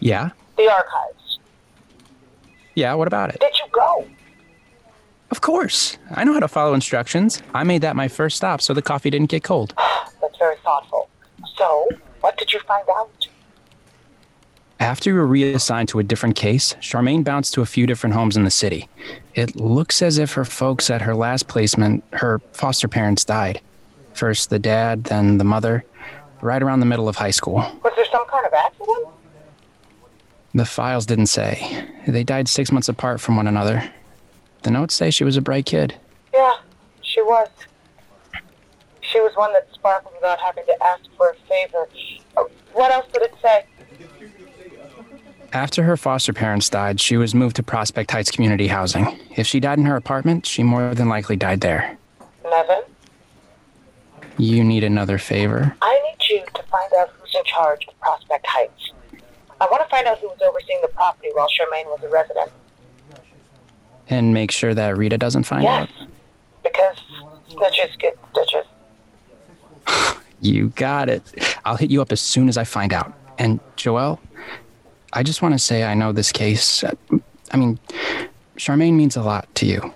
Yeah, 0.00 0.30
The 0.56 0.70
archives. 0.72 1.40
yeah. 2.74 2.94
What 2.94 3.08
about 3.08 3.30
it? 3.30 3.40
Did 3.40 3.52
go? 3.76 4.06
Of 5.30 5.40
course. 5.40 5.98
I 6.10 6.24
know 6.24 6.32
how 6.32 6.40
to 6.40 6.48
follow 6.48 6.74
instructions. 6.74 7.42
I 7.54 7.64
made 7.64 7.82
that 7.82 7.96
my 7.96 8.08
first 8.08 8.36
stop 8.36 8.60
so 8.60 8.74
the 8.74 8.82
coffee 8.82 9.10
didn't 9.10 9.30
get 9.30 9.42
cold. 9.42 9.74
That's 10.20 10.38
very 10.38 10.56
thoughtful. 10.64 11.08
So, 11.56 11.88
what 12.20 12.36
did 12.38 12.52
you 12.52 12.60
find 12.60 12.88
out? 12.88 13.28
After 14.78 15.10
you 15.10 15.16
were 15.16 15.26
reassigned 15.26 15.88
to 15.88 15.98
a 15.98 16.02
different 16.02 16.36
case, 16.36 16.74
Charmaine 16.80 17.24
bounced 17.24 17.54
to 17.54 17.62
a 17.62 17.66
few 17.66 17.86
different 17.86 18.14
homes 18.14 18.36
in 18.36 18.44
the 18.44 18.50
city. 18.50 18.88
It 19.34 19.56
looks 19.56 20.02
as 20.02 20.18
if 20.18 20.34
her 20.34 20.44
folks 20.44 20.90
at 20.90 21.02
her 21.02 21.14
last 21.14 21.48
placement, 21.48 22.04
her 22.12 22.40
foster 22.52 22.86
parents, 22.86 23.24
died. 23.24 23.60
First 24.12 24.50
the 24.50 24.58
dad, 24.58 25.04
then 25.04 25.38
the 25.38 25.44
mother, 25.44 25.84
right 26.42 26.62
around 26.62 26.80
the 26.80 26.86
middle 26.86 27.08
of 27.08 27.16
high 27.16 27.30
school. 27.30 27.56
Was 27.82 27.92
there 27.96 28.04
some 28.12 28.26
kind 28.26 28.46
of 28.46 28.52
accident? 28.52 29.08
The 30.56 30.64
files 30.64 31.04
didn't 31.04 31.26
say. 31.26 31.84
They 32.06 32.24
died 32.24 32.48
six 32.48 32.72
months 32.72 32.88
apart 32.88 33.20
from 33.20 33.36
one 33.36 33.46
another. 33.46 33.92
The 34.62 34.70
notes 34.70 34.94
say 34.94 35.10
she 35.10 35.22
was 35.22 35.36
a 35.36 35.42
bright 35.42 35.66
kid. 35.66 35.94
Yeah, 36.32 36.54
she 37.02 37.20
was. 37.20 37.48
She 39.02 39.20
was 39.20 39.32
one 39.36 39.52
that 39.52 39.68
sparkled 39.74 40.14
without 40.14 40.38
having 40.40 40.64
to 40.64 40.82
ask 40.82 41.02
for 41.18 41.28
a 41.28 41.34
favor. 41.46 41.86
Uh, 42.38 42.44
What 42.72 42.90
else 42.90 43.04
did 43.12 43.22
it 43.22 43.34
say? 43.42 43.66
After 45.52 45.82
her 45.82 45.98
foster 45.98 46.32
parents 46.32 46.70
died, 46.70 47.00
she 47.02 47.18
was 47.18 47.34
moved 47.34 47.56
to 47.56 47.62
Prospect 47.62 48.10
Heights 48.10 48.30
Community 48.30 48.66
Housing. 48.68 49.18
If 49.36 49.46
she 49.46 49.60
died 49.60 49.78
in 49.78 49.84
her 49.84 49.96
apartment, 49.96 50.46
she 50.46 50.62
more 50.62 50.94
than 50.94 51.10
likely 51.10 51.36
died 51.36 51.60
there. 51.60 51.98
Nevin, 52.44 52.80
You 54.38 54.64
need 54.64 54.84
another 54.84 55.18
favor? 55.18 55.76
I 55.82 56.00
need 56.06 56.26
you 56.30 56.44
to 56.54 56.62
find 56.64 56.92
out 56.98 57.10
who's 57.20 57.34
in 57.34 57.44
charge 57.44 57.86
of 57.88 58.00
Prospect 58.00 58.46
Heights. 58.46 58.92
I 59.60 59.66
want 59.70 59.82
to 59.82 59.88
find 59.88 60.06
out 60.06 60.18
who 60.18 60.28
was 60.28 60.38
overseeing 60.42 60.80
the 60.82 60.88
property 60.88 61.28
while 61.32 61.46
Charmaine 61.48 61.86
was 61.86 62.00
a 62.04 62.08
resident. 62.08 62.50
And 64.08 64.32
make 64.34 64.50
sure 64.50 64.74
that 64.74 64.96
Rita 64.96 65.18
doesn't 65.18 65.44
find 65.44 65.64
Yes. 65.64 65.88
out? 66.00 66.08
Because 66.62 66.96
snitches 67.50 67.98
get 67.98 68.16
stitches. 68.32 68.66
You 70.42 70.68
got 70.76 71.08
it. 71.08 71.22
I'll 71.64 71.76
hit 71.76 71.90
you 71.90 72.02
up 72.02 72.12
as 72.12 72.20
soon 72.20 72.50
as 72.50 72.58
I 72.58 72.64
find 72.64 72.92
out. 72.92 73.14
And 73.38 73.58
Joelle, 73.78 74.18
I 75.14 75.22
just 75.22 75.40
want 75.40 75.54
to 75.54 75.58
say 75.58 75.82
I 75.82 75.94
know 75.94 76.12
this 76.12 76.30
case. 76.30 76.84
I 77.50 77.56
mean, 77.56 77.78
Charmaine 78.58 78.92
means 78.92 79.16
a 79.16 79.22
lot 79.22 79.52
to 79.56 79.66
you. 79.66 79.94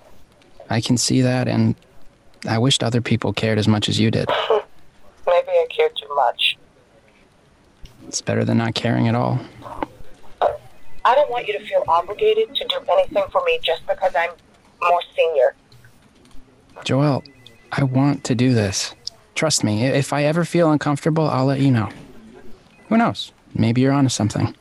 I 0.69 0.81
can 0.81 0.97
see 0.97 1.21
that, 1.21 1.47
and 1.47 1.75
I 2.49 2.57
wished 2.57 2.83
other 2.83 3.01
people 3.01 3.33
cared 3.33 3.59
as 3.59 3.67
much 3.67 3.87
as 3.87 3.99
you 3.99 4.09
did. 4.09 4.27
Maybe 5.27 5.47
I 5.49 5.67
care 5.69 5.89
too 5.89 6.13
much. 6.15 6.57
It's 8.11 8.19
better 8.19 8.43
than 8.43 8.57
not 8.57 8.75
caring 8.75 9.07
at 9.07 9.15
all. 9.15 9.39
I 10.41 11.15
don't 11.15 11.31
want 11.31 11.47
you 11.47 11.57
to 11.57 11.65
feel 11.65 11.85
obligated 11.87 12.53
to 12.53 12.67
do 12.67 12.75
anything 12.91 13.23
for 13.31 13.41
me 13.45 13.57
just 13.63 13.87
because 13.87 14.11
I'm 14.13 14.31
more 14.81 14.99
senior. 15.15 15.55
Joelle, 16.83 17.25
I 17.71 17.85
want 17.85 18.25
to 18.25 18.35
do 18.35 18.53
this. 18.53 18.93
Trust 19.33 19.63
me, 19.63 19.85
if 19.85 20.11
I 20.11 20.25
ever 20.25 20.43
feel 20.43 20.69
uncomfortable, 20.73 21.29
I'll 21.29 21.45
let 21.45 21.61
you 21.61 21.71
know. 21.71 21.87
Who 22.89 22.97
knows? 22.97 23.31
Maybe 23.55 23.79
you're 23.79 23.93
onto 23.93 24.09
something. 24.09 24.53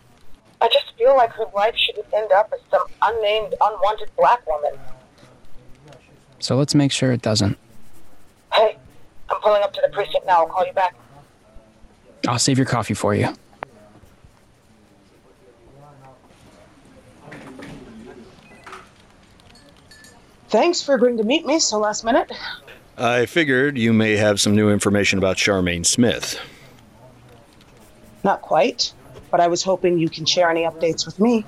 I 0.60 0.68
just 0.68 0.96
feel 0.96 1.16
like 1.16 1.32
her 1.32 1.46
life 1.52 1.74
shouldn't 1.74 2.06
end 2.14 2.30
up 2.30 2.52
as 2.54 2.60
some 2.70 2.86
unnamed, 3.02 3.56
unwanted 3.60 4.10
black 4.16 4.46
woman. 4.46 4.78
So 6.38 6.56
let's 6.56 6.76
make 6.76 6.92
sure 6.92 7.10
it 7.10 7.20
doesn't. 7.20 7.58
Hey, 8.52 8.78
I'm 9.28 9.40
pulling 9.40 9.64
up 9.64 9.72
to 9.72 9.82
the 9.84 9.92
precinct 9.92 10.24
now. 10.24 10.44
I'll 10.44 10.46
call 10.46 10.64
you 10.64 10.72
back. 10.72 10.94
I'll 12.30 12.38
save 12.38 12.58
your 12.58 12.66
coffee 12.66 12.94
for 12.94 13.12
you. 13.12 13.28
Thanks 20.48 20.80
for 20.80 20.94
agreeing 20.94 21.16
to 21.16 21.24
meet 21.24 21.44
me 21.44 21.58
so 21.58 21.80
last 21.80 22.04
minute. 22.04 22.30
I 22.96 23.26
figured 23.26 23.76
you 23.76 23.92
may 23.92 24.12
have 24.16 24.40
some 24.40 24.54
new 24.54 24.70
information 24.70 25.18
about 25.18 25.38
Charmaine 25.38 25.84
Smith. 25.84 26.40
Not 28.22 28.42
quite, 28.42 28.92
but 29.32 29.40
I 29.40 29.48
was 29.48 29.64
hoping 29.64 29.98
you 29.98 30.08
can 30.08 30.24
share 30.24 30.48
any 30.50 30.62
updates 30.62 31.06
with 31.06 31.18
me. 31.18 31.44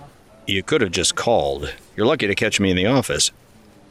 You 0.49 0.65
could 0.65 0.81
have 0.81 0.91
just 0.91 1.15
called. 1.15 1.73
You're 1.95 2.07
lucky 2.07 2.27
to 2.27 2.35
catch 2.35 2.59
me 2.59 2.71
in 2.71 2.77
the 2.77 2.87
office. 2.87 3.31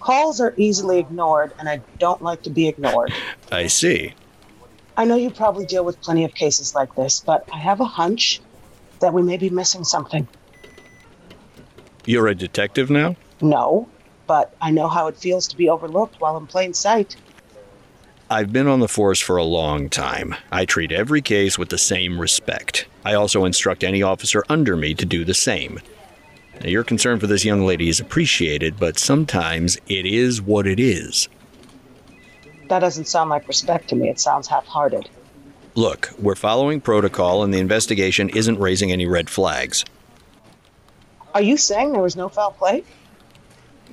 Calls 0.02 0.42
are 0.42 0.54
easily 0.58 1.00
ignored, 1.00 1.54
and 1.58 1.70
I 1.70 1.80
don't 2.00 2.22
like 2.22 2.42
to 2.42 2.50
be 2.50 2.68
ignored. 2.68 3.14
I 3.50 3.68
see. 3.68 4.14
I 4.98 5.06
know 5.06 5.16
you 5.16 5.32
probably 5.32 5.66
deal 5.66 5.86
with 5.86 6.02
plenty 6.02 6.24
of 6.26 6.34
cases 6.34 6.76
like 6.76 6.96
this, 6.96 7.22
but 7.22 7.48
I 7.52 7.58
have 7.58 7.80
a 7.80 7.86
hunch 7.86 8.42
that 9.00 9.14
we 9.14 9.22
may 9.22 9.38
be 9.38 9.50
missing 9.50 9.84
something. 9.84 10.28
You're 12.06 12.28
a 12.28 12.36
detective 12.36 12.90
now? 12.90 13.16
No, 13.42 13.88
but 14.28 14.56
I 14.62 14.72
know 14.72 14.88
how 14.88 15.08
it 15.08 15.18
feels 15.18 15.48
to 15.50 15.58
be 15.58 15.70
overlooked 15.70 16.20
while 16.20 16.38
in 16.38 16.48
plain 16.48 16.74
sight. 16.74 17.16
I've 18.30 18.54
been 18.54 18.68
on 18.68 18.80
the 18.80 18.88
force 18.88 19.20
for 19.20 19.36
a 19.36 19.44
long 19.44 19.90
time. 19.90 20.36
I 20.52 20.66
treat 20.66 20.92
every 20.92 21.22
case 21.22 21.58
with 21.58 21.70
the 21.70 21.78
same 21.78 22.20
respect. 22.20 22.88
I 23.04 23.14
also 23.14 23.44
instruct 23.44 23.84
any 23.84 24.02
officer 24.02 24.44
under 24.48 24.78
me 24.78 24.94
to 24.96 25.06
do 25.06 25.26
the 25.26 25.34
same. 25.34 25.80
Now, 26.62 26.70
your 26.70 26.84
concern 26.84 27.20
for 27.20 27.28
this 27.28 27.44
young 27.44 27.66
lady 27.66 27.90
is 27.90 28.00
appreciated, 28.00 28.80
but 28.80 29.00
sometimes 29.00 29.78
it 29.88 30.06
is 30.06 30.42
what 30.42 30.66
it 30.66 30.80
is. 30.80 31.28
That 32.72 32.80
doesn't 32.80 33.10
sound 33.10 33.30
like 33.30 33.50
respect 33.50 33.90
to 33.90 33.98
me. 33.98 34.08
It 34.08 34.18
sounds 34.18 34.48
half 34.48 34.66
hearted. 34.66 35.10
Look, 35.76 36.10
we're 36.18 36.36
following 36.36 36.80
protocol 36.80 37.44
and 37.44 37.54
the 37.54 37.60
investigation 37.60 38.30
isn't 38.30 38.58
raising 38.60 38.94
any 38.94 39.06
red 39.06 39.30
flags. 39.30 39.84
Are 41.34 41.42
you 41.42 41.58
saying 41.58 41.92
there 41.92 42.02
was 42.02 42.16
no 42.16 42.30
foul 42.30 42.52
play? 42.52 42.86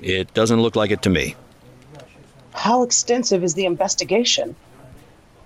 It 0.01 0.33
doesn't 0.33 0.61
look 0.61 0.77
like 0.77 0.91
it 0.91 1.01
to 1.01 1.09
me. 1.09 1.35
How 2.53 2.83
extensive 2.83 3.43
is 3.43 3.53
the 3.53 3.65
investigation? 3.65 4.55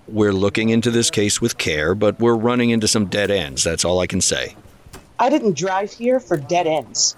We're 0.06 0.32
looking 0.32 0.68
into 0.68 0.92
this 0.92 1.10
case 1.10 1.40
with 1.40 1.58
care, 1.58 1.96
but 1.96 2.20
we're 2.20 2.36
running 2.36 2.70
into 2.70 2.86
some 2.86 3.06
dead 3.06 3.32
ends, 3.32 3.64
that's 3.64 3.84
all 3.84 3.98
I 3.98 4.06
can 4.06 4.20
say. 4.20 4.54
I 5.18 5.28
didn't 5.28 5.56
drive 5.56 5.90
here 5.90 6.20
for 6.20 6.36
dead 6.36 6.68
ends. 6.68 7.16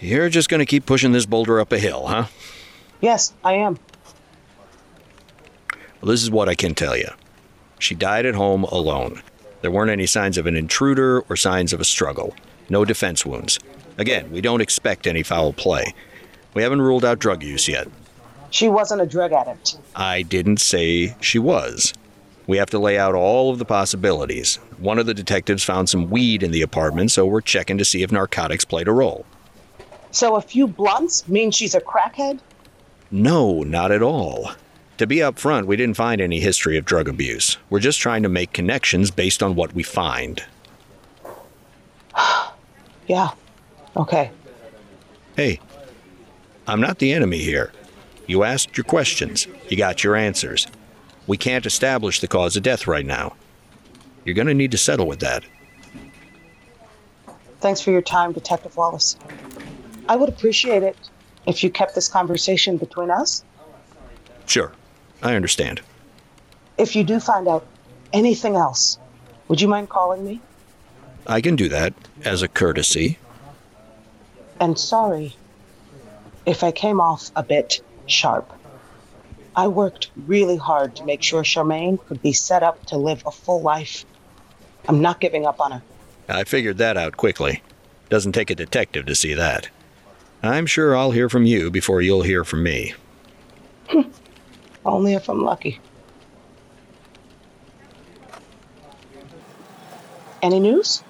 You're 0.00 0.28
just 0.28 0.48
gonna 0.48 0.66
keep 0.66 0.84
pushing 0.84 1.12
this 1.12 1.26
boulder 1.26 1.60
up 1.60 1.70
a 1.70 1.78
hill, 1.78 2.08
huh? 2.08 2.24
Yes, 3.00 3.32
I 3.44 3.52
am. 3.52 3.78
Well, 6.02 6.10
this 6.10 6.22
is 6.24 6.32
what 6.32 6.48
I 6.48 6.56
can 6.56 6.74
tell 6.74 6.96
you. 6.96 7.08
She 7.78 7.94
died 7.94 8.26
at 8.26 8.34
home 8.34 8.64
alone. 8.64 9.22
There 9.60 9.70
weren't 9.70 9.90
any 9.90 10.06
signs 10.06 10.36
of 10.36 10.46
an 10.46 10.56
intruder 10.56 11.20
or 11.28 11.36
signs 11.36 11.72
of 11.72 11.80
a 11.80 11.84
struggle. 11.84 12.34
No 12.68 12.84
defense 12.84 13.24
wounds. 13.24 13.60
Again, 13.98 14.30
we 14.32 14.40
don't 14.40 14.60
expect 14.60 15.06
any 15.06 15.22
foul 15.22 15.52
play. 15.52 15.94
We 16.54 16.64
haven't 16.64 16.82
ruled 16.82 17.04
out 17.04 17.20
drug 17.20 17.44
use 17.44 17.68
yet. 17.68 17.86
She 18.50 18.68
wasn't 18.68 19.00
a 19.00 19.06
drug 19.06 19.32
addict. 19.32 19.78
I 19.94 20.22
didn't 20.22 20.60
say 20.60 21.14
she 21.20 21.38
was. 21.38 21.94
We 22.48 22.56
have 22.56 22.70
to 22.70 22.80
lay 22.80 22.98
out 22.98 23.14
all 23.14 23.52
of 23.52 23.60
the 23.60 23.64
possibilities. 23.64 24.56
One 24.78 24.98
of 24.98 25.06
the 25.06 25.14
detectives 25.14 25.62
found 25.62 25.88
some 25.88 26.10
weed 26.10 26.42
in 26.42 26.50
the 26.50 26.62
apartment, 26.62 27.12
so 27.12 27.24
we're 27.24 27.40
checking 27.40 27.78
to 27.78 27.84
see 27.84 28.02
if 28.02 28.10
narcotics 28.10 28.64
played 28.64 28.88
a 28.88 28.92
role. 28.92 29.24
So 30.10 30.34
a 30.34 30.42
few 30.42 30.66
blunts 30.66 31.28
mean 31.28 31.52
she's 31.52 31.76
a 31.76 31.80
crackhead? 31.80 32.40
No, 33.12 33.62
not 33.62 33.92
at 33.92 34.02
all. 34.02 34.50
To 34.98 35.06
be 35.06 35.16
upfront, 35.16 35.66
we 35.66 35.76
didn't 35.76 35.96
find 35.96 36.20
any 36.20 36.38
history 36.40 36.76
of 36.76 36.84
drug 36.84 37.08
abuse. 37.08 37.56
We're 37.70 37.80
just 37.80 38.00
trying 38.00 38.22
to 38.22 38.28
make 38.28 38.52
connections 38.52 39.10
based 39.10 39.42
on 39.42 39.54
what 39.54 39.74
we 39.74 39.82
find. 39.82 40.42
Yeah. 43.08 43.30
Okay. 43.96 44.30
Hey, 45.36 45.58
I'm 46.68 46.80
not 46.80 46.98
the 46.98 47.12
enemy 47.12 47.38
here. 47.38 47.72
You 48.28 48.44
asked 48.44 48.76
your 48.76 48.84
questions, 48.84 49.48
you 49.68 49.76
got 49.76 50.04
your 50.04 50.14
answers. 50.14 50.68
We 51.26 51.36
can't 51.36 51.66
establish 51.66 52.20
the 52.20 52.28
cause 52.28 52.56
of 52.56 52.62
death 52.62 52.86
right 52.86 53.04
now. 53.04 53.34
You're 54.24 54.36
going 54.36 54.46
to 54.46 54.54
need 54.54 54.70
to 54.70 54.78
settle 54.78 55.06
with 55.08 55.18
that. 55.20 55.42
Thanks 57.60 57.80
for 57.80 57.90
your 57.90 58.02
time, 58.02 58.32
Detective 58.32 58.76
Wallace. 58.76 59.16
I 60.08 60.16
would 60.16 60.28
appreciate 60.28 60.82
it 60.82 60.96
if 61.46 61.64
you 61.64 61.70
kept 61.70 61.94
this 61.94 62.08
conversation 62.08 62.76
between 62.76 63.10
us. 63.10 63.44
Sure, 64.46 64.72
I 65.22 65.34
understand. 65.34 65.80
If 66.76 66.96
you 66.96 67.04
do 67.04 67.20
find 67.20 67.46
out 67.48 67.66
anything 68.12 68.56
else, 68.56 68.98
would 69.48 69.60
you 69.60 69.68
mind 69.68 69.88
calling 69.88 70.24
me? 70.24 70.40
I 71.26 71.40
can 71.40 71.56
do 71.56 71.68
that 71.68 71.94
as 72.24 72.42
a 72.42 72.48
courtesy. 72.48 73.18
And 74.58 74.78
sorry 74.78 75.36
if 76.46 76.64
I 76.64 76.72
came 76.72 77.00
off 77.00 77.30
a 77.36 77.42
bit 77.42 77.80
sharp. 78.06 78.50
I 79.54 79.68
worked 79.68 80.10
really 80.26 80.56
hard 80.56 80.96
to 80.96 81.04
make 81.04 81.22
sure 81.22 81.42
Charmaine 81.42 82.04
could 82.06 82.22
be 82.22 82.32
set 82.32 82.62
up 82.62 82.84
to 82.86 82.96
live 82.96 83.22
a 83.26 83.30
full 83.30 83.60
life. 83.60 84.04
I'm 84.88 85.02
not 85.02 85.20
giving 85.20 85.46
up 85.46 85.60
on 85.60 85.72
her. 85.72 85.82
I 86.28 86.44
figured 86.44 86.78
that 86.78 86.96
out 86.96 87.16
quickly. 87.16 87.62
Doesn't 88.08 88.32
take 88.32 88.50
a 88.50 88.54
detective 88.54 89.06
to 89.06 89.14
see 89.14 89.34
that. 89.34 89.68
I'm 90.42 90.66
sure 90.66 90.96
I'll 90.96 91.12
hear 91.12 91.28
from 91.28 91.44
you 91.44 91.70
before 91.70 92.02
you'll 92.02 92.22
hear 92.22 92.44
from 92.44 92.62
me. 92.62 92.94
Only 94.84 95.14
if 95.14 95.28
I'm 95.28 95.42
lucky. 95.42 95.80
Any 100.42 100.58
news? 100.58 101.04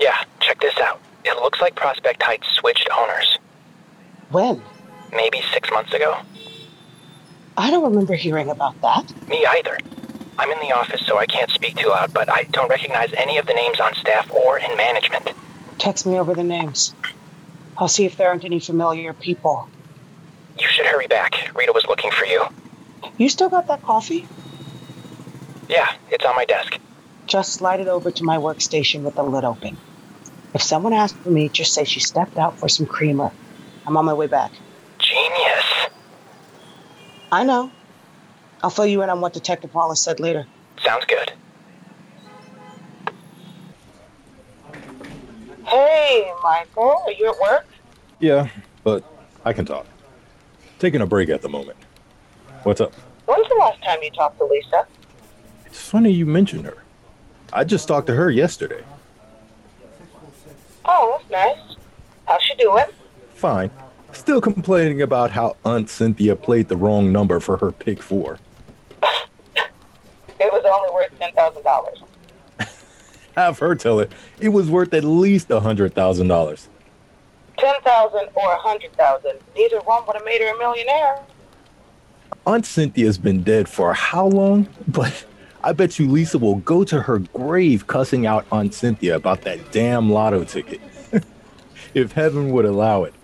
Yeah, 0.00 0.24
check 0.40 0.60
this 0.60 0.76
out. 0.78 1.00
It 1.24 1.36
looks 1.36 1.60
like 1.60 1.76
Prospect 1.76 2.22
Heights 2.22 2.48
switched 2.48 2.88
owners. 2.96 3.38
When? 4.30 4.62
Maybe 5.12 5.40
six 5.52 5.70
months 5.70 5.92
ago. 5.92 6.18
I 7.56 7.70
don't 7.70 7.84
remember 7.84 8.14
hearing 8.14 8.50
about 8.50 8.80
that. 8.82 9.28
Me 9.28 9.46
either. 9.46 9.78
I'm 10.36 10.50
in 10.50 10.58
the 10.58 10.72
office, 10.72 11.06
so 11.06 11.18
I 11.18 11.26
can't 11.26 11.50
speak 11.52 11.76
too 11.76 11.88
loud, 11.88 12.12
but 12.12 12.28
I 12.28 12.44
don't 12.50 12.68
recognize 12.68 13.12
any 13.12 13.38
of 13.38 13.46
the 13.46 13.54
names 13.54 13.78
on 13.78 13.94
staff 13.94 14.28
or 14.32 14.58
in 14.58 14.76
management. 14.76 15.30
Text 15.78 16.04
me 16.04 16.18
over 16.18 16.34
the 16.34 16.42
names. 16.42 16.92
I'll 17.78 17.88
see 17.88 18.04
if 18.04 18.16
there 18.16 18.28
aren't 18.28 18.44
any 18.44 18.58
familiar 18.58 19.12
people. 19.12 19.68
You 20.58 20.66
should 20.66 20.86
hurry 20.86 21.06
back. 21.06 21.52
Rita 21.54 21.72
was 21.72 21.86
looking 21.86 22.10
for 22.10 22.24
you. 22.24 22.44
You 23.18 23.28
still 23.28 23.48
got 23.48 23.68
that 23.68 23.82
coffee? 23.82 24.26
Yeah, 25.68 25.90
it's 26.10 26.24
on 26.24 26.34
my 26.36 26.44
desk. 26.44 26.78
Just 27.26 27.54
slide 27.54 27.80
it 27.80 27.88
over 27.88 28.10
to 28.10 28.24
my 28.24 28.36
workstation 28.36 29.02
with 29.02 29.14
the 29.14 29.22
lid 29.22 29.44
open. 29.44 29.76
If 30.54 30.62
someone 30.62 30.92
asks 30.92 31.18
for 31.22 31.30
me, 31.30 31.48
just 31.48 31.72
say 31.72 31.84
she 31.84 32.00
stepped 32.00 32.38
out 32.38 32.58
for 32.58 32.68
some 32.68 32.86
creamer. 32.86 33.32
I'm 33.86 33.96
on 33.96 34.04
my 34.04 34.14
way 34.14 34.26
back. 34.26 34.52
Genius. 34.98 35.64
I 37.32 37.44
know. 37.44 37.70
I'll 38.62 38.70
fill 38.70 38.86
you 38.86 39.02
in 39.02 39.10
on 39.10 39.20
what 39.20 39.32
Detective 39.32 39.74
Wallace 39.74 40.02
said 40.02 40.20
later. 40.20 40.46
Sounds 40.82 41.04
good. 41.06 41.32
Hey, 45.66 46.32
Michael, 46.42 47.02
are 47.06 47.12
you 47.12 47.28
at 47.30 47.40
work? 47.40 47.66
Yeah, 48.20 48.48
but 48.84 49.04
I 49.44 49.52
can 49.52 49.64
talk. 49.64 49.86
Taking 50.78 51.00
a 51.00 51.06
break 51.06 51.28
at 51.30 51.42
the 51.42 51.48
moment. 51.48 51.76
What's 52.64 52.80
up? 52.80 52.94
When's 53.26 53.46
the 53.48 53.56
last 53.56 53.82
time 53.82 53.98
you 54.02 54.10
talked 54.10 54.38
to 54.38 54.44
Lisa? 54.46 54.86
It's 55.66 55.80
funny 55.88 56.10
you 56.10 56.24
mentioned 56.24 56.64
her. 56.64 56.78
I 57.52 57.62
just 57.64 57.86
talked 57.86 58.06
to 58.06 58.14
her 58.14 58.30
yesterday. 58.30 58.82
Oh, 60.86 61.18
that's 61.18 61.30
nice. 61.30 61.76
How's 62.26 62.42
she 62.42 62.54
doing? 62.54 62.86
Fine. 63.34 63.70
Still 64.12 64.40
complaining 64.40 65.02
about 65.02 65.30
how 65.30 65.56
Aunt 65.64 65.90
Cynthia 65.90 66.36
played 66.36 66.68
the 66.68 66.76
wrong 66.76 67.12
number 67.12 67.38
for 67.38 67.58
her 67.58 67.70
pick 67.70 68.02
four. 68.02 68.38
It 70.40 70.52
was 70.52 70.64
only 70.66 70.92
worth 70.92 71.16
ten 71.18 71.32
thousand 71.32 71.62
dollars. 71.62 72.02
Have 73.36 73.58
her 73.60 73.74
tell 73.74 74.00
it 74.00 74.10
it 74.40 74.48
was 74.48 74.68
worth 74.68 74.92
at 74.92 75.04
least 75.04 75.50
a 75.50 75.60
hundred 75.60 75.94
thousand 75.94 76.28
dollars. 76.28 76.68
Ten 77.56 77.74
thousand 77.82 78.28
or 78.34 78.52
a 78.52 78.58
hundred 78.58 78.92
thousand. 78.94 79.38
Neither 79.54 79.80
one 79.80 80.04
would 80.06 80.16
have 80.16 80.24
made 80.24 80.40
her 80.42 80.54
a 80.54 80.58
millionaire. 80.58 81.18
Aunt 82.46 82.66
Cynthia's 82.66 83.16
been 83.16 83.42
dead 83.42 83.68
for 83.68 83.94
how 83.94 84.26
long? 84.26 84.68
But 84.86 85.24
I 85.62 85.72
bet 85.72 85.98
you 85.98 86.10
Lisa 86.10 86.38
will 86.38 86.56
go 86.56 86.84
to 86.84 87.00
her 87.00 87.18
grave 87.18 87.86
cussing 87.86 88.26
out 88.26 88.46
Aunt 88.52 88.74
Cynthia 88.74 89.16
about 89.16 89.42
that 89.42 89.72
damn 89.72 90.10
lotto 90.10 90.44
ticket. 90.44 90.80
if 91.94 92.12
heaven 92.12 92.50
would 92.50 92.66
allow 92.66 93.04
it. 93.04 93.14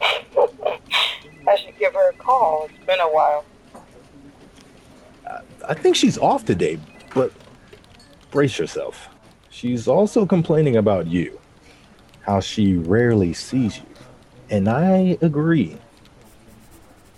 I 0.00 1.56
should 1.56 1.78
give 1.78 1.94
her 1.94 2.10
a 2.10 2.14
call. 2.14 2.68
It's 2.68 2.84
been 2.84 3.00
a 3.00 3.08
while. 3.08 3.44
I 5.68 5.74
think 5.74 5.94
she's 5.94 6.18
off 6.18 6.44
today, 6.44 6.80
but 7.14 7.32
brace 8.30 8.58
yourself. 8.58 9.08
She's 9.50 9.86
also 9.86 10.26
complaining 10.26 10.76
about 10.76 11.06
you, 11.06 11.38
how 12.22 12.40
she 12.40 12.74
rarely 12.74 13.32
sees 13.32 13.78
you. 13.78 13.84
And 14.50 14.68
I 14.68 15.18
agree. 15.22 15.78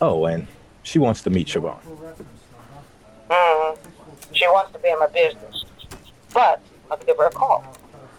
Oh, 0.01 0.27
and 0.27 0.47
she 0.85 0.99
wants 1.01 1.23
to 1.23 1.31
meet 1.31 1.49
Siobhan. 1.49 1.79
hmm 3.31 3.75
She 4.33 4.47
wants 4.47 4.73
to 4.73 4.79
be 4.79 4.89
in 4.91 4.99
my 5.01 5.09
business. 5.09 5.65
But 6.33 6.61
I'll 6.91 6.99
give 6.99 7.17
her 7.17 7.27
a 7.27 7.31
call. 7.31 7.63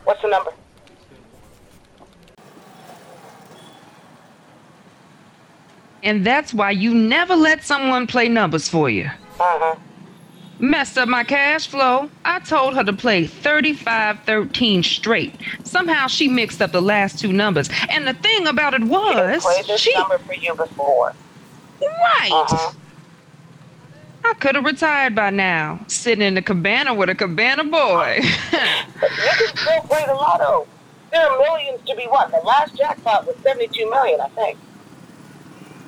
What's 0.03 0.21
the 0.21 0.27
number? 0.27 0.51
And 6.03 6.25
that's 6.25 6.53
why 6.53 6.71
you 6.71 6.93
never 6.93 7.35
let 7.35 7.63
someone 7.63 8.05
play 8.05 8.29
numbers 8.29 8.69
for 8.69 8.89
you. 8.89 9.05
Uh-huh. 9.39 9.75
Messed 10.59 10.97
up 10.97 11.09
my 11.09 11.23
cash 11.23 11.67
flow. 11.67 12.09
I 12.23 12.39
told 12.39 12.75
her 12.75 12.83
to 12.83 12.93
play 12.93 13.25
3513 13.27 14.83
straight. 14.83 15.33
Somehow 15.63 16.07
she 16.07 16.27
mixed 16.29 16.61
up 16.61 16.71
the 16.71 16.81
last 16.81 17.19
two 17.19 17.33
numbers. 17.33 17.69
And 17.89 18.07
the 18.07 18.13
thing 18.13 18.47
about 18.47 18.73
it 18.73 18.83
I've 18.83 18.89
was, 18.89 19.43
played 19.43 19.65
this 19.65 19.81
she. 19.81 19.93
number 19.95 20.17
for 20.19 20.33
you 20.35 20.55
before. 20.55 21.13
Right! 21.81 22.31
Uh-huh. 22.31 22.73
I 24.23 24.33
could 24.35 24.55
have 24.55 24.65
retired 24.65 25.13
by 25.13 25.29
now, 25.29 25.79
sitting 25.87 26.25
in 26.25 26.33
the 26.33 26.41
cabana 26.41 26.93
with 26.95 27.09
a 27.09 27.15
cabana 27.15 27.63
boy. 27.63 28.19
Can 28.51 29.57
still 29.57 29.81
play 29.81 30.03
the 30.07 30.15
lotto. 30.15 30.67
There 31.11 31.21
are 31.29 31.37
millions 31.37 31.81
to 31.87 31.95
be 31.95 32.07
won. 32.09 32.31
The 32.31 32.37
last 32.37 32.75
jackpot 32.75 33.27
was 33.27 33.35
72 33.43 33.87
million, 33.89 34.19
I 34.19 34.27
think. 34.29 34.57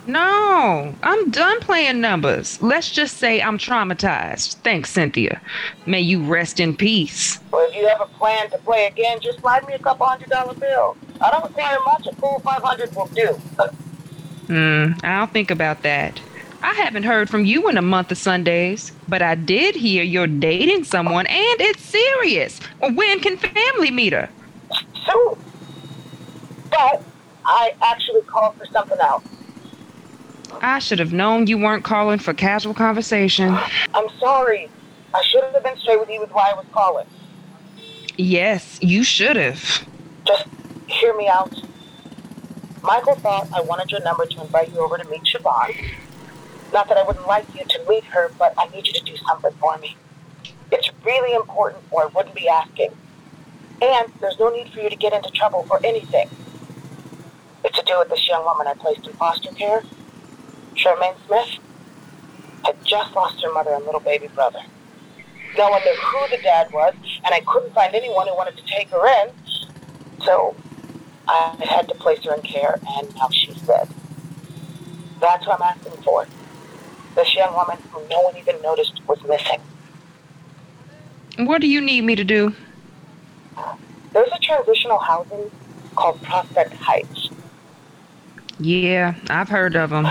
no, 0.06 0.96
I'm 1.03 1.32
done 1.32 1.60
playing 1.62 2.00
numbers. 2.00 2.62
Let's 2.62 2.91
just 2.91 3.17
say 3.17 3.41
I'm 3.41 3.58
traumatized. 3.58 4.56
Thanks, 4.58 4.91
Cynthia. 4.91 5.41
May 5.88 6.01
you 6.01 6.24
rest 6.24 6.60
in 6.60 6.77
peace. 6.77 7.39
Well, 7.51 7.67
if 7.70 7.75
you 7.75 7.88
ever 7.88 8.06
plan 8.06 8.50
to 8.51 8.58
play 8.60 8.86
again, 8.86 9.20
just 9.20 9.39
slide 9.39 9.65
me 9.67 9.74
a 9.74 9.79
couple 9.79 10.06
hundred 10.06 10.29
dollar 10.29 10.53
bill. 10.53 10.96
I 11.20 11.32
don't 11.32 11.44
require 11.44 11.77
much. 11.86 12.06
A 12.08 12.15
cool 12.22 12.39
500 12.39 12.96
will 12.96 13.08
do. 13.08 13.41
Hmm, 14.48 14.94
I'll 15.04 15.27
think 15.27 15.51
about 15.51 15.84
that. 15.84 16.20
I 16.62 16.74
haven't 16.74 17.04
heard 17.04 17.30
from 17.30 17.46
you 17.46 17.70
in 17.70 17.77
a 17.77 17.82
month 17.82 18.12
of 18.12 18.18
Sundays, 18.18 18.92
but 19.08 19.22
I 19.22 19.36
did 19.36 19.75
hear 19.75 20.04
you're 20.04 20.27
dating 20.27 20.86
someone 20.86 21.27
and 21.27 21.62
it's 21.62 21.82
serious. 21.84 22.60
When 22.80 23.20
can 23.20 23.38
family 23.38 23.92
meet 23.92 24.13
her? 24.13 24.30
Soon. 25.06 25.38
But 26.72 27.04
I 27.46 27.74
actually 27.82 28.22
called 28.22 28.56
for 28.56 28.66
something 28.68 29.00
else. 29.00 29.24
I 30.62 30.80
should 30.80 31.00
have 31.00 31.13
known 31.13 31.48
you 31.48 31.58
weren't 31.58 31.84
calling 31.84 32.20
for 32.20 32.34
casual 32.34 32.74
conversation. 32.74 33.57
I'm 33.94 34.10
sorry. 34.20 34.70
I 35.14 35.24
should 35.24 35.44
have 35.44 35.64
been 35.64 35.77
straight 35.77 36.00
with 36.00 36.10
you 36.10 36.20
with 36.20 36.31
why 36.31 36.51
I 36.51 36.53
was 36.53 36.66
calling. 36.72 37.05
Yes, 38.18 38.79
you 38.81 39.03
should 39.03 39.36
have. 39.36 39.88
Just 40.25 40.48
hear 40.88 41.16
me 41.16 41.27
out. 41.27 41.53
Michael 42.83 43.16
thought 43.16 43.48
I 43.53 43.61
wanted 43.61 43.92
your 43.92 44.01
number 44.01 44.25
to 44.25 44.42
invite 44.42 44.72
you 44.72 44.79
over 44.79 44.98
to 44.98 45.09
meet 45.09 45.24
Siobhan. 45.24 45.75
Not 46.72 46.87
that 46.90 46.98
I 46.98 47.03
wouldn't 47.03 47.27
like 47.27 47.46
you 47.55 47.63
to 47.66 47.85
meet 47.90 48.03
her, 48.05 48.31
but 48.37 48.53
I 48.57 48.68
need 48.70 48.87
you 48.87 48.94
to 48.94 49.03
do 49.03 49.16
something 49.18 49.51
for 49.59 49.77
me. 49.77 49.96
It's 50.72 50.90
really 51.03 51.33
important, 51.33 51.83
or 51.92 52.03
I 52.03 52.05
wouldn't 52.07 52.35
be 52.35 52.48
asking. 52.48 52.92
And 53.81 54.09
there's 54.22 54.37
no 54.40 54.50
need 54.50 54.70
for 54.74 54.79
you 54.79 54.90
to 54.90 54.96
get 54.96 55.13
into 55.13 55.29
trouble 55.31 55.63
for 55.63 55.79
anything. 55.83 56.29
It's 57.63 57.77
to 57.77 57.85
do 57.85 58.00
with 58.00 58.09
this 58.09 58.27
young 58.27 58.44
woman 58.44 58.68
I 58.68 58.74
placed 58.74 59.07
in 59.07 59.13
foster 59.13 59.51
care. 59.53 59.83
Charmaine 60.75 61.16
Smith 61.25 61.59
had 62.63 62.75
just 62.85 63.16
lost 63.16 63.42
her 63.42 63.51
mother 63.53 63.74
and 63.74 63.85
little 63.85 64.01
baby 64.01 64.27
brother. 64.27 64.59
No 65.57 65.70
one 65.70 65.81
knew 65.83 65.96
who 65.96 66.35
the 66.35 66.42
dad 66.44 66.72
was, 66.72 66.94
and 67.25 67.33
I 67.33 67.40
couldn't 67.42 67.74
find 67.74 67.96
anyone 67.96 68.27
who 68.27 68.35
wanted 68.35 68.57
to 68.57 68.63
take 68.63 68.90
her 68.90 69.07
in. 69.24 69.29
So 70.24 70.55
I 71.27 71.55
had 71.66 71.87
to 71.90 71.96
place 71.96 72.24
her 72.24 72.33
in 72.33 72.42
care, 72.42 72.79
and 72.87 73.16
now 73.16 73.29
she's 73.29 73.55
dead. 73.61 73.87
That's 75.20 75.46
what 75.46 75.61
I'm 75.61 75.77
asking 75.77 76.01
for. 76.03 76.25
This 77.16 77.35
young 77.35 77.53
woman 77.53 77.77
who 77.92 78.07
no 78.09 78.22
one 78.22 78.37
even 78.37 78.61
noticed 78.61 79.01
was 79.07 79.22
missing. 79.24 79.59
What 81.46 81.61
do 81.61 81.68
you 81.68 81.81
need 81.81 82.01
me 82.01 82.16
to 82.16 82.24
do? 82.24 82.53
There's 84.13 84.29
a 84.33 84.40
transitional 84.40 85.00
housing 85.00 85.51
called 85.96 86.22
Prospect 86.22 86.74
Heights. 86.74 87.29
Yeah, 88.59 89.16
I've 89.29 89.50
heard 89.50 89.75
of 89.75 89.90
them. 89.90 90.07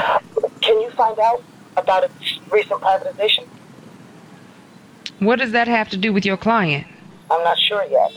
Can 0.61 0.81
you 0.81 0.91
find 0.91 1.19
out 1.19 1.43
about 1.77 2.05
its 2.05 2.39
recent 2.51 2.81
privatization? 2.81 3.47
What 5.19 5.39
does 5.39 5.53
that 5.53 5.67
have 5.67 5.89
to 5.91 5.97
do 5.97 6.13
with 6.13 6.27
your 6.27 6.37
client? 6.37 6.87
I'm 7.31 7.43
not 7.43 7.59
sure 7.59 7.85
yet. 7.91 8.13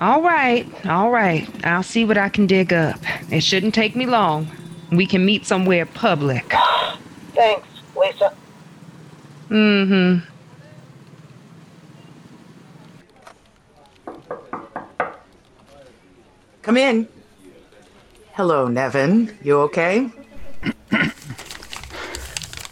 All 0.00 0.22
right, 0.22 0.66
all 0.86 1.10
right. 1.10 1.46
I'll 1.62 1.82
see 1.82 2.06
what 2.06 2.16
I 2.16 2.30
can 2.30 2.46
dig 2.46 2.72
up. 2.72 2.98
It 3.30 3.42
shouldn't 3.42 3.74
take 3.74 3.94
me 3.94 4.06
long. 4.06 4.50
We 4.90 5.04
can 5.04 5.26
meet 5.26 5.44
somewhere 5.44 5.84
public. 5.84 6.54
Thanks, 7.34 7.68
Lisa. 7.94 8.34
Mm-hmm. 9.50 10.26
Come 16.62 16.76
in. 16.78 17.06
Hello, 18.32 18.68
Nevin. 18.68 19.36
You 19.42 19.60
okay? 19.60 20.08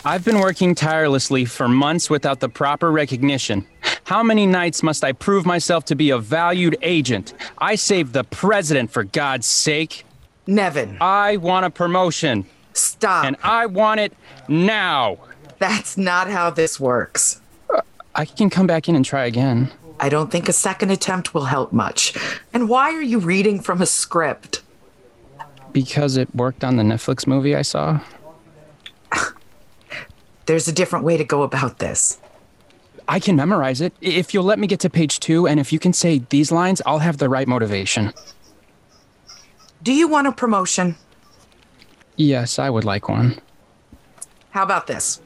I've 0.03 0.25
been 0.25 0.41
working 0.41 0.75
tirelessly 0.75 1.45
for 1.45 1.69
months 1.69 2.09
without 2.09 2.41
the 2.41 2.49
proper 2.49 2.91
recognition. 2.91 3.67
How 4.09 4.23
many 4.23 4.47
nights 4.47 4.83
must 4.83 5.05
I 5.05 5.13
prove 5.13 5.45
myself 5.45 5.85
to 5.85 5.95
be 5.95 6.09
a 6.09 6.17
valued 6.17 6.79
agent? 6.81 7.35
I 7.59 7.75
saved 7.75 8.15
the 8.15 8.25
president, 8.25 8.91
for 8.91 9.05
God's 9.05 9.47
sake. 9.47 10.07
Nevin, 10.47 10.97
I 10.99 11.37
want 11.37 11.67
a 11.67 11.71
promotion, 11.71 12.47
stop. 12.73 13.27
and 13.27 13.37
I 13.43 13.67
want 13.67 14.01
it 14.01 14.15
now. 14.49 15.19
That's 15.59 15.99
not 15.99 16.31
how 16.31 16.49
this 16.49 16.81
works. 16.81 17.43
I 18.15 18.25
can 18.25 18.49
come 18.49 18.67
back 18.67 18.89
in 18.89 18.97
and 18.97 19.05
try 19.05 19.27
again. 19.27 19.71
I 20.01 20.09
don't 20.09 20.31
think 20.31 20.49
a 20.49 20.55
second 20.55 20.91
attempt 20.91 21.35
will 21.35 21.45
help 21.45 21.75
much. 21.75 22.15
And 22.55 22.67
why 22.67 22.95
are 22.95 23.03
you 23.03 23.19
reading 23.19 23.61
from 23.61 23.83
a 23.83 23.87
script? 23.87 24.63
Because 25.71 26.17
it 26.17 26.35
worked 26.35 26.65
on 26.65 26.77
the 26.77 26.83
Netflix 26.83 27.27
movie 27.27 27.55
I 27.55 27.61
saw. 27.61 28.01
There's 30.47 30.67
a 30.67 30.73
different 30.73 31.05
way 31.05 31.19
to 31.19 31.25
go 31.25 31.43
about 31.43 31.79
this. 31.79 32.19
I 33.09 33.19
can 33.19 33.37
memorize 33.37 33.81
it. 33.81 33.95
If 34.03 34.35
you'll 34.35 34.45
let 34.45 34.59
me 34.59 34.67
get 34.67 34.81
to 34.81 34.91
page 34.91 35.19
two, 35.19 35.49
and 35.49 35.59
if 35.59 35.73
you 35.73 35.79
can 35.79 35.95
say 35.95 36.19
these 36.29 36.53
lines, 36.53 36.83
I'll 36.85 36.99
have 36.99 37.17
the 37.17 37.29
right 37.29 37.49
motivation. 37.49 38.13
Do 39.83 39.93
you 39.93 40.07
want 40.07 40.27
a 40.27 40.33
promotion? 40.33 40.97
Yes, 42.17 42.59
I 42.59 42.69
would 42.69 42.85
like 42.85 43.09
one. 43.09 43.41
How 44.51 44.63
about 44.63 44.87
this? 44.87 45.23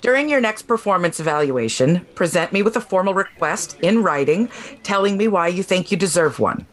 During 0.00 0.28
your 0.28 0.40
next 0.40 0.62
performance 0.62 1.18
evaluation, 1.18 2.06
present 2.14 2.52
me 2.52 2.62
with 2.62 2.76
a 2.76 2.80
formal 2.80 3.14
request 3.14 3.76
in 3.80 4.02
writing 4.02 4.48
telling 4.84 5.16
me 5.16 5.26
why 5.26 5.48
you 5.48 5.62
think 5.62 5.90
you 5.90 5.96
deserve 5.96 6.38
one. 6.38 6.66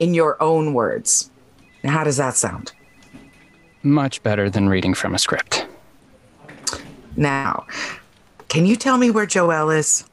In 0.00 0.14
your 0.14 0.40
own 0.42 0.74
words. 0.74 1.30
Now, 1.84 1.92
how 1.92 2.04
does 2.04 2.16
that 2.16 2.34
sound? 2.34 2.72
Much 3.82 4.22
better 4.22 4.50
than 4.50 4.68
reading 4.68 4.94
from 4.94 5.14
a 5.14 5.18
script. 5.18 5.66
Now, 7.16 7.66
can 8.48 8.66
you 8.66 8.76
tell 8.76 8.96
me 8.96 9.10
where 9.10 9.26
Joelle 9.26 9.76
is? 9.76 10.04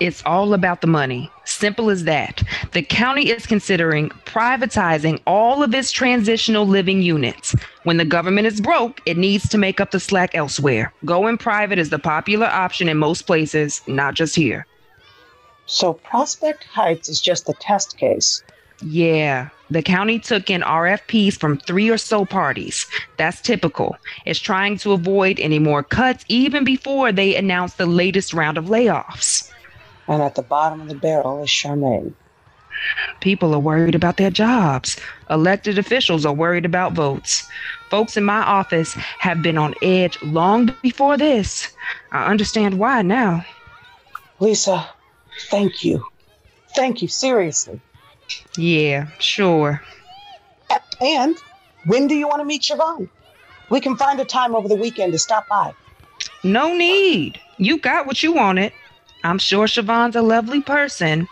It's 0.00 0.22
all 0.26 0.54
about 0.54 0.80
the 0.80 0.86
money. 0.86 1.30
Simple 1.44 1.88
as 1.88 2.04
that. 2.04 2.42
The 2.72 2.82
county 2.82 3.30
is 3.30 3.46
considering 3.46 4.10
privatizing 4.26 5.20
all 5.26 5.62
of 5.62 5.74
its 5.74 5.92
transitional 5.92 6.66
living 6.66 7.00
units. 7.00 7.54
When 7.84 7.96
the 7.96 8.04
government 8.04 8.46
is 8.46 8.60
broke, 8.60 9.00
it 9.06 9.16
needs 9.16 9.48
to 9.48 9.58
make 9.58 9.80
up 9.80 9.92
the 9.92 10.00
slack 10.00 10.34
elsewhere. 10.34 10.92
Going 11.04 11.38
private 11.38 11.78
is 11.78 11.90
the 11.90 11.98
popular 11.98 12.46
option 12.46 12.88
in 12.88 12.98
most 12.98 13.22
places, 13.22 13.82
not 13.86 14.14
just 14.14 14.34
here. 14.34 14.66
So 15.66 15.94
Prospect 15.94 16.64
Heights 16.64 17.08
is 17.08 17.20
just 17.20 17.46
the 17.46 17.54
test 17.54 17.96
case. 17.96 18.42
Yeah, 18.82 19.48
the 19.74 19.82
county 19.82 20.18
took 20.18 20.50
in 20.50 20.62
RFPs 20.62 21.36
from 21.36 21.58
three 21.58 21.90
or 21.90 21.98
so 21.98 22.24
parties. 22.24 22.86
That's 23.16 23.40
typical. 23.40 23.96
It's 24.24 24.40
trying 24.40 24.78
to 24.78 24.92
avoid 24.92 25.38
any 25.40 25.58
more 25.58 25.82
cuts 25.82 26.24
even 26.28 26.64
before 26.64 27.12
they 27.12 27.34
announce 27.34 27.74
the 27.74 27.86
latest 27.86 28.32
round 28.32 28.56
of 28.56 28.66
layoffs. 28.66 29.50
And 30.06 30.22
at 30.22 30.36
the 30.36 30.42
bottom 30.42 30.80
of 30.80 30.88
the 30.88 30.94
barrel 30.94 31.42
is 31.42 31.48
Charmaine. 31.48 32.14
People 33.20 33.54
are 33.54 33.60
worried 33.60 33.94
about 33.94 34.16
their 34.16 34.30
jobs. 34.30 34.96
Elected 35.28 35.78
officials 35.78 36.24
are 36.24 36.32
worried 36.32 36.64
about 36.64 36.92
votes. 36.92 37.48
Folks 37.88 38.16
in 38.16 38.24
my 38.24 38.42
office 38.42 38.94
have 39.18 39.42
been 39.42 39.58
on 39.58 39.74
edge 39.82 40.20
long 40.22 40.74
before 40.82 41.16
this. 41.16 41.68
I 42.12 42.26
understand 42.26 42.78
why 42.78 43.02
now. 43.02 43.44
Lisa, 44.38 44.88
thank 45.50 45.84
you. 45.84 46.04
Thank 46.76 47.02
you, 47.02 47.08
seriously. 47.08 47.80
Yeah, 48.56 49.08
sure. 49.18 49.82
And 51.00 51.36
when 51.86 52.06
do 52.06 52.14
you 52.14 52.28
want 52.28 52.40
to 52.40 52.44
meet 52.44 52.62
Siobhan? 52.62 53.08
We 53.70 53.80
can 53.80 53.96
find 53.96 54.20
a 54.20 54.24
time 54.24 54.54
over 54.54 54.68
the 54.68 54.76
weekend 54.76 55.12
to 55.12 55.18
stop 55.18 55.48
by. 55.48 55.74
No 56.42 56.74
need. 56.74 57.40
You 57.58 57.78
got 57.78 58.06
what 58.06 58.22
you 58.22 58.32
wanted. 58.32 58.72
I'm 59.24 59.38
sure 59.38 59.66
Siobhan's 59.66 60.16
a 60.16 60.22
lovely 60.22 60.60
person. 60.60 61.26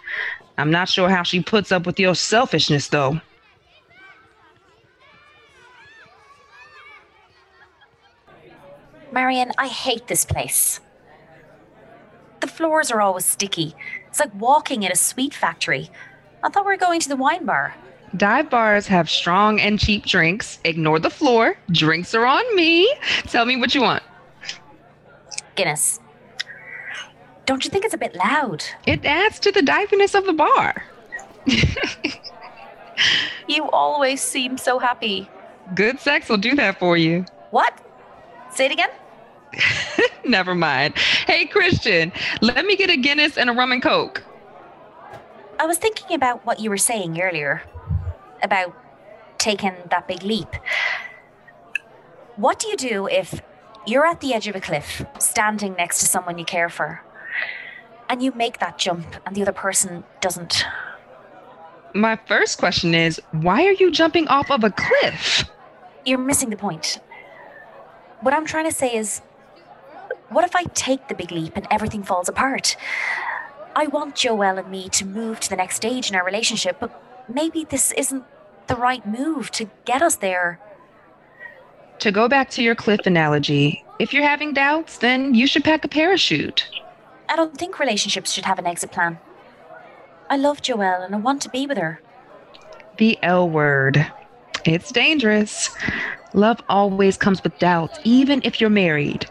I'm 0.59 0.71
not 0.71 0.89
sure 0.89 1.09
how 1.09 1.23
she 1.23 1.43
puts 1.43 1.73
up 1.73 1.87
with 1.87 1.99
your 1.99 2.15
selfishness, 2.15 2.89
though. 2.89 3.21
Marion, 9.13 9.53
I 9.59 9.69
hate 9.69 10.07
this 10.07 10.25
place. 10.25 10.81
The 12.41 12.47
floors 12.47 12.91
are 12.91 13.01
always 13.01 13.27
sticky. 13.27 13.75
It's 14.09 14.19
like 14.19 14.35
walking 14.35 14.83
in 14.83 14.91
a 14.91 14.97
sweet 14.97 15.35
factory. 15.35 15.91
I 16.43 16.49
thought 16.49 16.65
we 16.65 16.73
were 16.73 16.77
going 16.77 17.01
to 17.01 17.09
the 17.09 17.17
wine 17.17 17.45
bar. 17.45 17.75
Dive 18.17 18.51
bars 18.51 18.87
have 18.89 19.09
strong 19.09 19.61
and 19.61 19.79
cheap 19.79 20.05
drinks. 20.05 20.59
Ignore 20.65 20.99
the 20.99 21.11
floor. 21.11 21.57
Drinks 21.71 22.15
are 22.15 22.27
on 22.27 22.57
me. 22.57 22.93
Tell 23.25 23.47
me 23.47 23.57
what 23.57 23.75
you 23.75 23.81
want. 23.81 24.03
Guinness. 25.55 26.01
Don't 27.47 27.65
you 27.65 27.71
think 27.71 27.85
it's 27.85 27.95
a 27.95 27.99
bit 27.99 28.15
loud? 28.15 28.65
It 28.87 29.05
adds 29.05 29.39
to 29.41 29.53
the 29.53 29.63
diviness 29.63 30.15
of 30.15 30.27
the 30.27 30.33
bar. 30.33 30.85
You 33.49 33.69
always 33.71 34.21
seem 34.21 34.57
so 34.59 34.79
happy. 34.79 35.29
Good 35.75 36.01
sex 36.01 36.29
will 36.29 36.39
do 36.39 36.55
that 36.57 36.79
for 36.79 36.97
you. 36.97 37.25
What? 37.51 37.79
Say 38.51 38.67
it 38.67 38.73
again? 38.73 38.91
Never 40.25 40.55
mind. 40.55 40.97
Hey, 41.27 41.47
Christian, 41.47 42.13
let 42.41 42.65
me 42.65 42.77
get 42.77 42.91
a 42.91 42.97
Guinness 42.97 43.37
and 43.37 43.51
a 43.51 43.53
rum 43.53 43.73
and 43.73 43.83
coke. 43.83 44.23
I 45.63 45.65
was 45.65 45.79
thinking 45.79 46.17
about 46.17 46.45
what 46.45 46.59
you 46.59 46.71
were 46.71 46.77
saying 46.77 47.21
earlier 47.21 47.63
about 48.43 48.77
taking 49.39 49.73
that 49.91 50.09
big 50.09 50.25
leap. 50.25 50.49
What 52.35 52.59
do 52.59 52.67
you 52.67 52.77
do 52.77 53.07
if 53.07 53.41
you're 53.87 54.05
at 54.05 54.21
the 54.21 54.35
edge 54.35 54.49
of 54.49 54.57
a 54.57 54.61
cliff, 54.61 55.07
standing 55.21 55.75
next 55.75 56.01
to 56.01 56.07
someone 56.07 56.37
you 56.37 56.45
care 56.45 56.69
for, 56.69 57.05
and 58.09 58.21
you 58.21 58.33
make 58.33 58.59
that 58.59 58.77
jump 58.77 59.07
and 59.25 59.37
the 59.37 59.43
other 59.43 59.53
person 59.53 60.03
doesn't? 60.21 60.65
My 61.95 62.19
first 62.27 62.59
question 62.59 62.93
is 62.93 63.23
why 63.31 63.65
are 63.65 63.75
you 63.75 63.93
jumping 63.93 64.27
off 64.27 64.51
of 64.51 64.65
a 64.65 64.71
cliff? 64.71 65.45
You're 66.05 66.19
missing 66.19 66.51
the 66.51 66.57
point. 66.57 66.99
What 68.21 68.35
I'm 68.35 68.47
trying 68.47 68.65
to 68.65 68.75
say 68.75 68.97
is 68.97 69.21
what 70.29 70.45
if 70.45 70.57
I 70.57 70.65
take 70.75 71.07
the 71.07 71.15
big 71.15 71.31
leap 71.31 71.53
and 71.55 71.69
everything 71.71 72.03
falls 72.03 72.29
apart? 72.29 72.77
I 73.75 73.87
want 73.87 74.15
Joelle 74.17 74.59
and 74.59 74.71
me 74.71 74.89
to 74.91 75.07
move 75.07 75.41
to 75.41 75.51
the 75.51 75.57
next 75.57 75.77
stage 75.77 76.11
in 76.11 76.17
our 76.17 76.25
relationship, 76.25 76.77
but 76.79 77.03
maybe 77.29 77.65
this 77.65 77.93
isn't 77.93 78.25
the 78.67 78.77
right 78.77 79.07
move 79.07 79.51
to 79.53 79.71
get 79.85 80.03
us 80.03 80.17
there. 80.17 80.61
To 82.01 82.13
go 82.13 82.29
back 82.29 82.51
to 82.51 82.63
your 82.63 82.75
cliff 82.75 83.01
analogy, 83.07 83.85
if 83.99 84.13
you're 84.13 84.29
having 84.29 84.53
doubts, 84.53 84.99
then 84.99 85.35
you 85.35 85.47
should 85.47 85.65
pack 85.65 85.85
a 85.85 85.89
parachute. 85.89 86.69
I 87.29 87.37
don't 87.37 87.57
think 87.57 87.79
relationships 87.79 88.33
should 88.33 88.45
have 88.45 88.59
an 88.59 88.67
exit 88.67 88.93
plan. 88.93 89.19
I 90.29 90.37
love 90.37 90.61
Joelle 90.61 91.05
and 91.05 91.15
I 91.15 91.19
want 91.19 91.41
to 91.43 91.49
be 91.49 91.67
with 91.67 91.79
her. 91.79 92.01
The 92.99 93.19
L 93.23 93.49
word. 93.49 94.05
It's 94.65 94.93
dangerous. 94.93 95.71
Love 96.35 96.61
always 96.69 97.17
comes 97.17 97.43
with 97.43 97.59
doubts, 97.59 97.99
even 98.05 98.41
if 98.45 98.61
you're 98.61 98.71
married. 98.71 99.27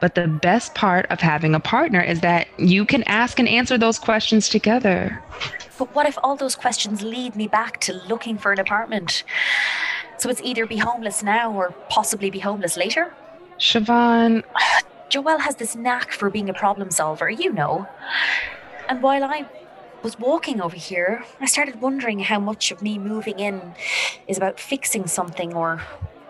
But 0.00 0.14
the 0.14 0.28
best 0.28 0.74
part 0.74 1.06
of 1.10 1.20
having 1.20 1.54
a 1.54 1.60
partner 1.60 2.00
is 2.00 2.20
that 2.20 2.48
you 2.58 2.84
can 2.84 3.02
ask 3.04 3.38
and 3.38 3.48
answer 3.48 3.78
those 3.78 3.98
questions 3.98 4.48
together. 4.48 5.22
But 5.78 5.94
what 5.94 6.06
if 6.06 6.18
all 6.22 6.36
those 6.36 6.54
questions 6.54 7.02
lead 7.02 7.36
me 7.36 7.48
back 7.48 7.80
to 7.82 7.94
looking 8.08 8.38
for 8.38 8.52
an 8.52 8.60
apartment? 8.60 9.24
So 10.18 10.30
it's 10.30 10.40
either 10.42 10.66
be 10.66 10.76
homeless 10.76 11.22
now 11.22 11.52
or 11.52 11.72
possibly 11.88 12.30
be 12.30 12.38
homeless 12.38 12.76
later? 12.76 13.12
Siobhan, 13.58 14.42
Joelle 15.10 15.40
has 15.40 15.56
this 15.56 15.76
knack 15.76 16.12
for 16.12 16.30
being 16.30 16.48
a 16.48 16.54
problem 16.54 16.90
solver, 16.90 17.30
you 17.30 17.52
know. 17.52 17.86
And 18.88 19.02
while 19.02 19.24
I 19.24 19.46
was 20.02 20.18
walking 20.18 20.60
over 20.60 20.76
here, 20.76 21.24
I 21.40 21.46
started 21.46 21.80
wondering 21.80 22.20
how 22.20 22.38
much 22.38 22.70
of 22.70 22.82
me 22.82 22.98
moving 22.98 23.38
in 23.38 23.74
is 24.26 24.36
about 24.36 24.60
fixing 24.60 25.06
something 25.06 25.54
or 25.54 25.82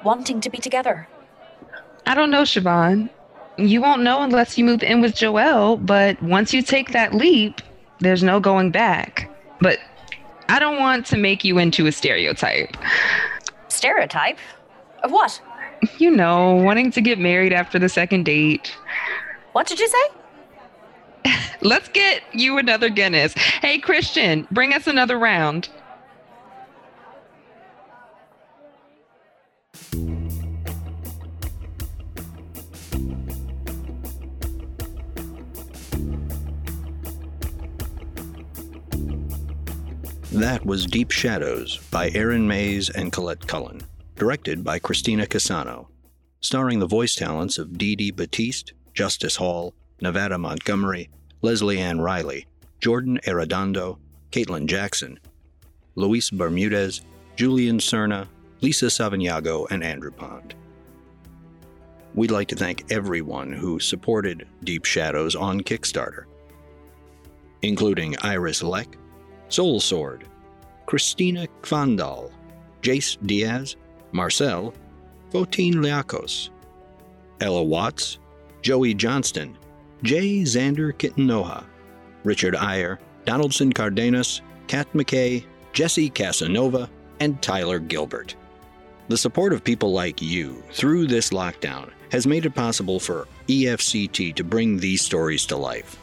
wanting 0.02 0.40
to 0.40 0.50
be 0.50 0.58
together. 0.58 1.08
I 2.06 2.14
don't 2.14 2.30
know, 2.30 2.42
Siobhan. 2.42 3.10
You 3.58 3.80
won't 3.80 4.02
know 4.02 4.22
unless 4.22 4.58
you 4.58 4.64
move 4.64 4.82
in 4.82 5.00
with 5.00 5.14
Joelle, 5.14 5.84
but 5.84 6.22
once 6.22 6.52
you 6.52 6.60
take 6.60 6.92
that 6.92 7.14
leap, 7.14 7.62
there's 8.00 8.22
no 8.22 8.38
going 8.38 8.70
back. 8.70 9.30
But 9.60 9.78
I 10.48 10.58
don't 10.58 10.78
want 10.78 11.06
to 11.06 11.16
make 11.16 11.44
you 11.44 11.58
into 11.58 11.86
a 11.86 11.92
stereotype. 11.92 12.76
Stereotype? 13.68 14.38
Of 15.02 15.10
what? 15.10 15.40
You 15.98 16.10
know, 16.10 16.54
wanting 16.54 16.90
to 16.92 17.00
get 17.00 17.18
married 17.18 17.52
after 17.52 17.78
the 17.78 17.88
second 17.88 18.24
date. 18.24 18.74
What 19.52 19.66
did 19.66 19.80
you 19.80 19.88
say? 19.88 21.32
Let's 21.62 21.88
get 21.88 22.22
you 22.32 22.58
another 22.58 22.90
Guinness. 22.90 23.32
Hey, 23.34 23.78
Christian, 23.78 24.46
bring 24.50 24.74
us 24.74 24.86
another 24.86 25.18
round. 25.18 25.68
That 40.36 40.66
was 40.66 40.84
Deep 40.84 41.12
Shadows 41.12 41.78
by 41.90 42.10
Aaron 42.10 42.46
Mays 42.46 42.90
and 42.90 43.10
Colette 43.10 43.46
Cullen, 43.46 43.80
directed 44.16 44.62
by 44.62 44.78
Christina 44.78 45.24
Casano, 45.24 45.86
starring 46.40 46.78
the 46.78 46.86
voice 46.86 47.14
talents 47.14 47.56
of 47.56 47.78
Dee 47.78 47.96
Dee 47.96 48.10
Batiste, 48.10 48.74
Justice 48.92 49.36
Hall, 49.36 49.72
Nevada 50.02 50.36
Montgomery, 50.36 51.08
Leslie 51.40 51.78
Ann 51.78 52.02
Riley, 52.02 52.46
Jordan 52.80 53.18
Arredondo, 53.24 53.96
Caitlin 54.30 54.66
Jackson, 54.66 55.18
Luis 55.94 56.28
Bermudez, 56.28 57.00
Julian 57.36 57.78
Cerna, 57.78 58.28
Lisa 58.60 58.86
Savignago, 58.86 59.66
and 59.70 59.82
Andrew 59.82 60.10
Pond. 60.10 60.54
We'd 62.14 62.30
like 62.30 62.48
to 62.48 62.56
thank 62.56 62.92
everyone 62.92 63.54
who 63.54 63.80
supported 63.80 64.46
Deep 64.62 64.84
Shadows 64.84 65.34
on 65.34 65.62
Kickstarter, 65.62 66.24
including 67.62 68.16
Iris 68.20 68.62
Leck, 68.62 68.98
Soul 69.48 69.80
Sword, 69.80 70.26
Christina 70.86 71.46
Kvandal, 71.62 72.30
Jace 72.82 73.16
Diaz, 73.26 73.76
Marcel, 74.12 74.72
Fotin 75.30 75.74
Liakos, 75.74 76.50
Ella 77.40 77.62
Watts, 77.62 78.18
Joey 78.62 78.94
Johnston, 78.94 79.56
Jay 80.02 80.42
Xander 80.42 80.92
Kitanoha, 80.92 81.64
Richard 82.24 82.56
Iyer, 82.56 82.98
Donaldson 83.24 83.72
Cardenas, 83.72 84.40
Kat 84.66 84.90
McKay, 84.92 85.44
Jesse 85.72 86.10
Casanova, 86.10 86.88
and 87.20 87.40
Tyler 87.42 87.78
Gilbert. 87.78 88.34
The 89.08 89.16
support 89.16 89.52
of 89.52 89.62
people 89.62 89.92
like 89.92 90.20
you 90.20 90.62
through 90.72 91.06
this 91.06 91.30
lockdown 91.30 91.90
has 92.10 92.26
made 92.26 92.46
it 92.46 92.54
possible 92.54 92.98
for 92.98 93.28
EFCT 93.48 94.34
to 94.34 94.44
bring 94.44 94.78
these 94.78 95.02
stories 95.02 95.46
to 95.46 95.56
life. 95.56 95.96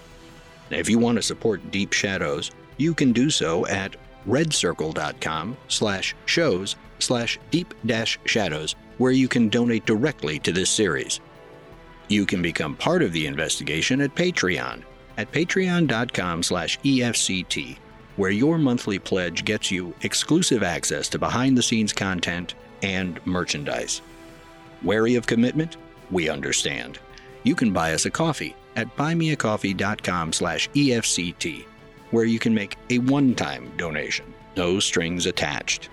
If 0.69 0.89
you 0.89 0.99
want 0.99 1.17
to 1.17 1.21
support 1.21 1.71
Deep 1.71 1.93
Shadows, 1.93 2.51
you 2.77 2.93
can 2.93 3.11
do 3.11 3.29
so 3.29 3.65
at 3.67 3.95
redcircle.com 4.27 5.57
slash 5.67 6.15
shows 6.25 6.75
slash 6.99 7.39
deep 7.51 7.73
dash 7.85 8.19
shadows, 8.25 8.75
where 8.97 9.11
you 9.11 9.27
can 9.27 9.49
donate 9.49 9.85
directly 9.85 10.39
to 10.39 10.51
this 10.51 10.69
series. 10.69 11.19
You 12.07 12.25
can 12.25 12.41
become 12.41 12.75
part 12.75 13.01
of 13.01 13.11
the 13.11 13.27
investigation 13.27 14.01
at 14.01 14.15
Patreon 14.15 14.83
at 15.17 15.31
patreon.com 15.31 16.43
slash 16.43 16.79
EFCT, 16.79 17.77
where 18.15 18.31
your 18.31 18.57
monthly 18.57 18.99
pledge 18.99 19.45
gets 19.45 19.71
you 19.71 19.93
exclusive 20.01 20.63
access 20.63 21.07
to 21.09 21.19
behind 21.19 21.57
the 21.57 21.63
scenes 21.63 21.93
content 21.93 22.55
and 22.81 23.25
merchandise. 23.25 24.01
Wary 24.83 25.15
of 25.15 25.27
commitment? 25.27 25.77
We 26.11 26.29
understand. 26.29 26.99
You 27.43 27.55
can 27.55 27.71
buy 27.71 27.93
us 27.93 28.05
a 28.05 28.11
coffee 28.11 28.55
at 28.75 28.95
buymeacoffee.com 28.95 30.33
slash 30.33 30.69
EFCT. 30.71 31.65
Where 32.13 32.25
you 32.25 32.37
can 32.37 32.53
make 32.53 32.77
a 32.91 32.99
one 32.99 33.33
time 33.33 33.71
donation, 33.75 34.31
no 34.55 34.79
strings 34.79 35.25
attached. 35.25 35.89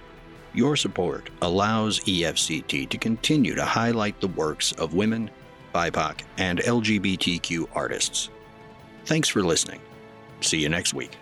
Your 0.52 0.76
support 0.76 1.30
allows 1.40 2.00
EFCT 2.00 2.90
to 2.90 2.98
continue 2.98 3.54
to 3.54 3.64
highlight 3.64 4.20
the 4.20 4.28
works 4.28 4.72
of 4.72 4.92
women, 4.92 5.30
BIPOC, 5.74 6.20
and 6.36 6.58
LGBTQ 6.58 7.68
artists. 7.72 8.28
Thanks 9.06 9.30
for 9.30 9.42
listening. 9.42 9.80
See 10.42 10.60
you 10.60 10.68
next 10.68 10.92
week. 10.92 11.16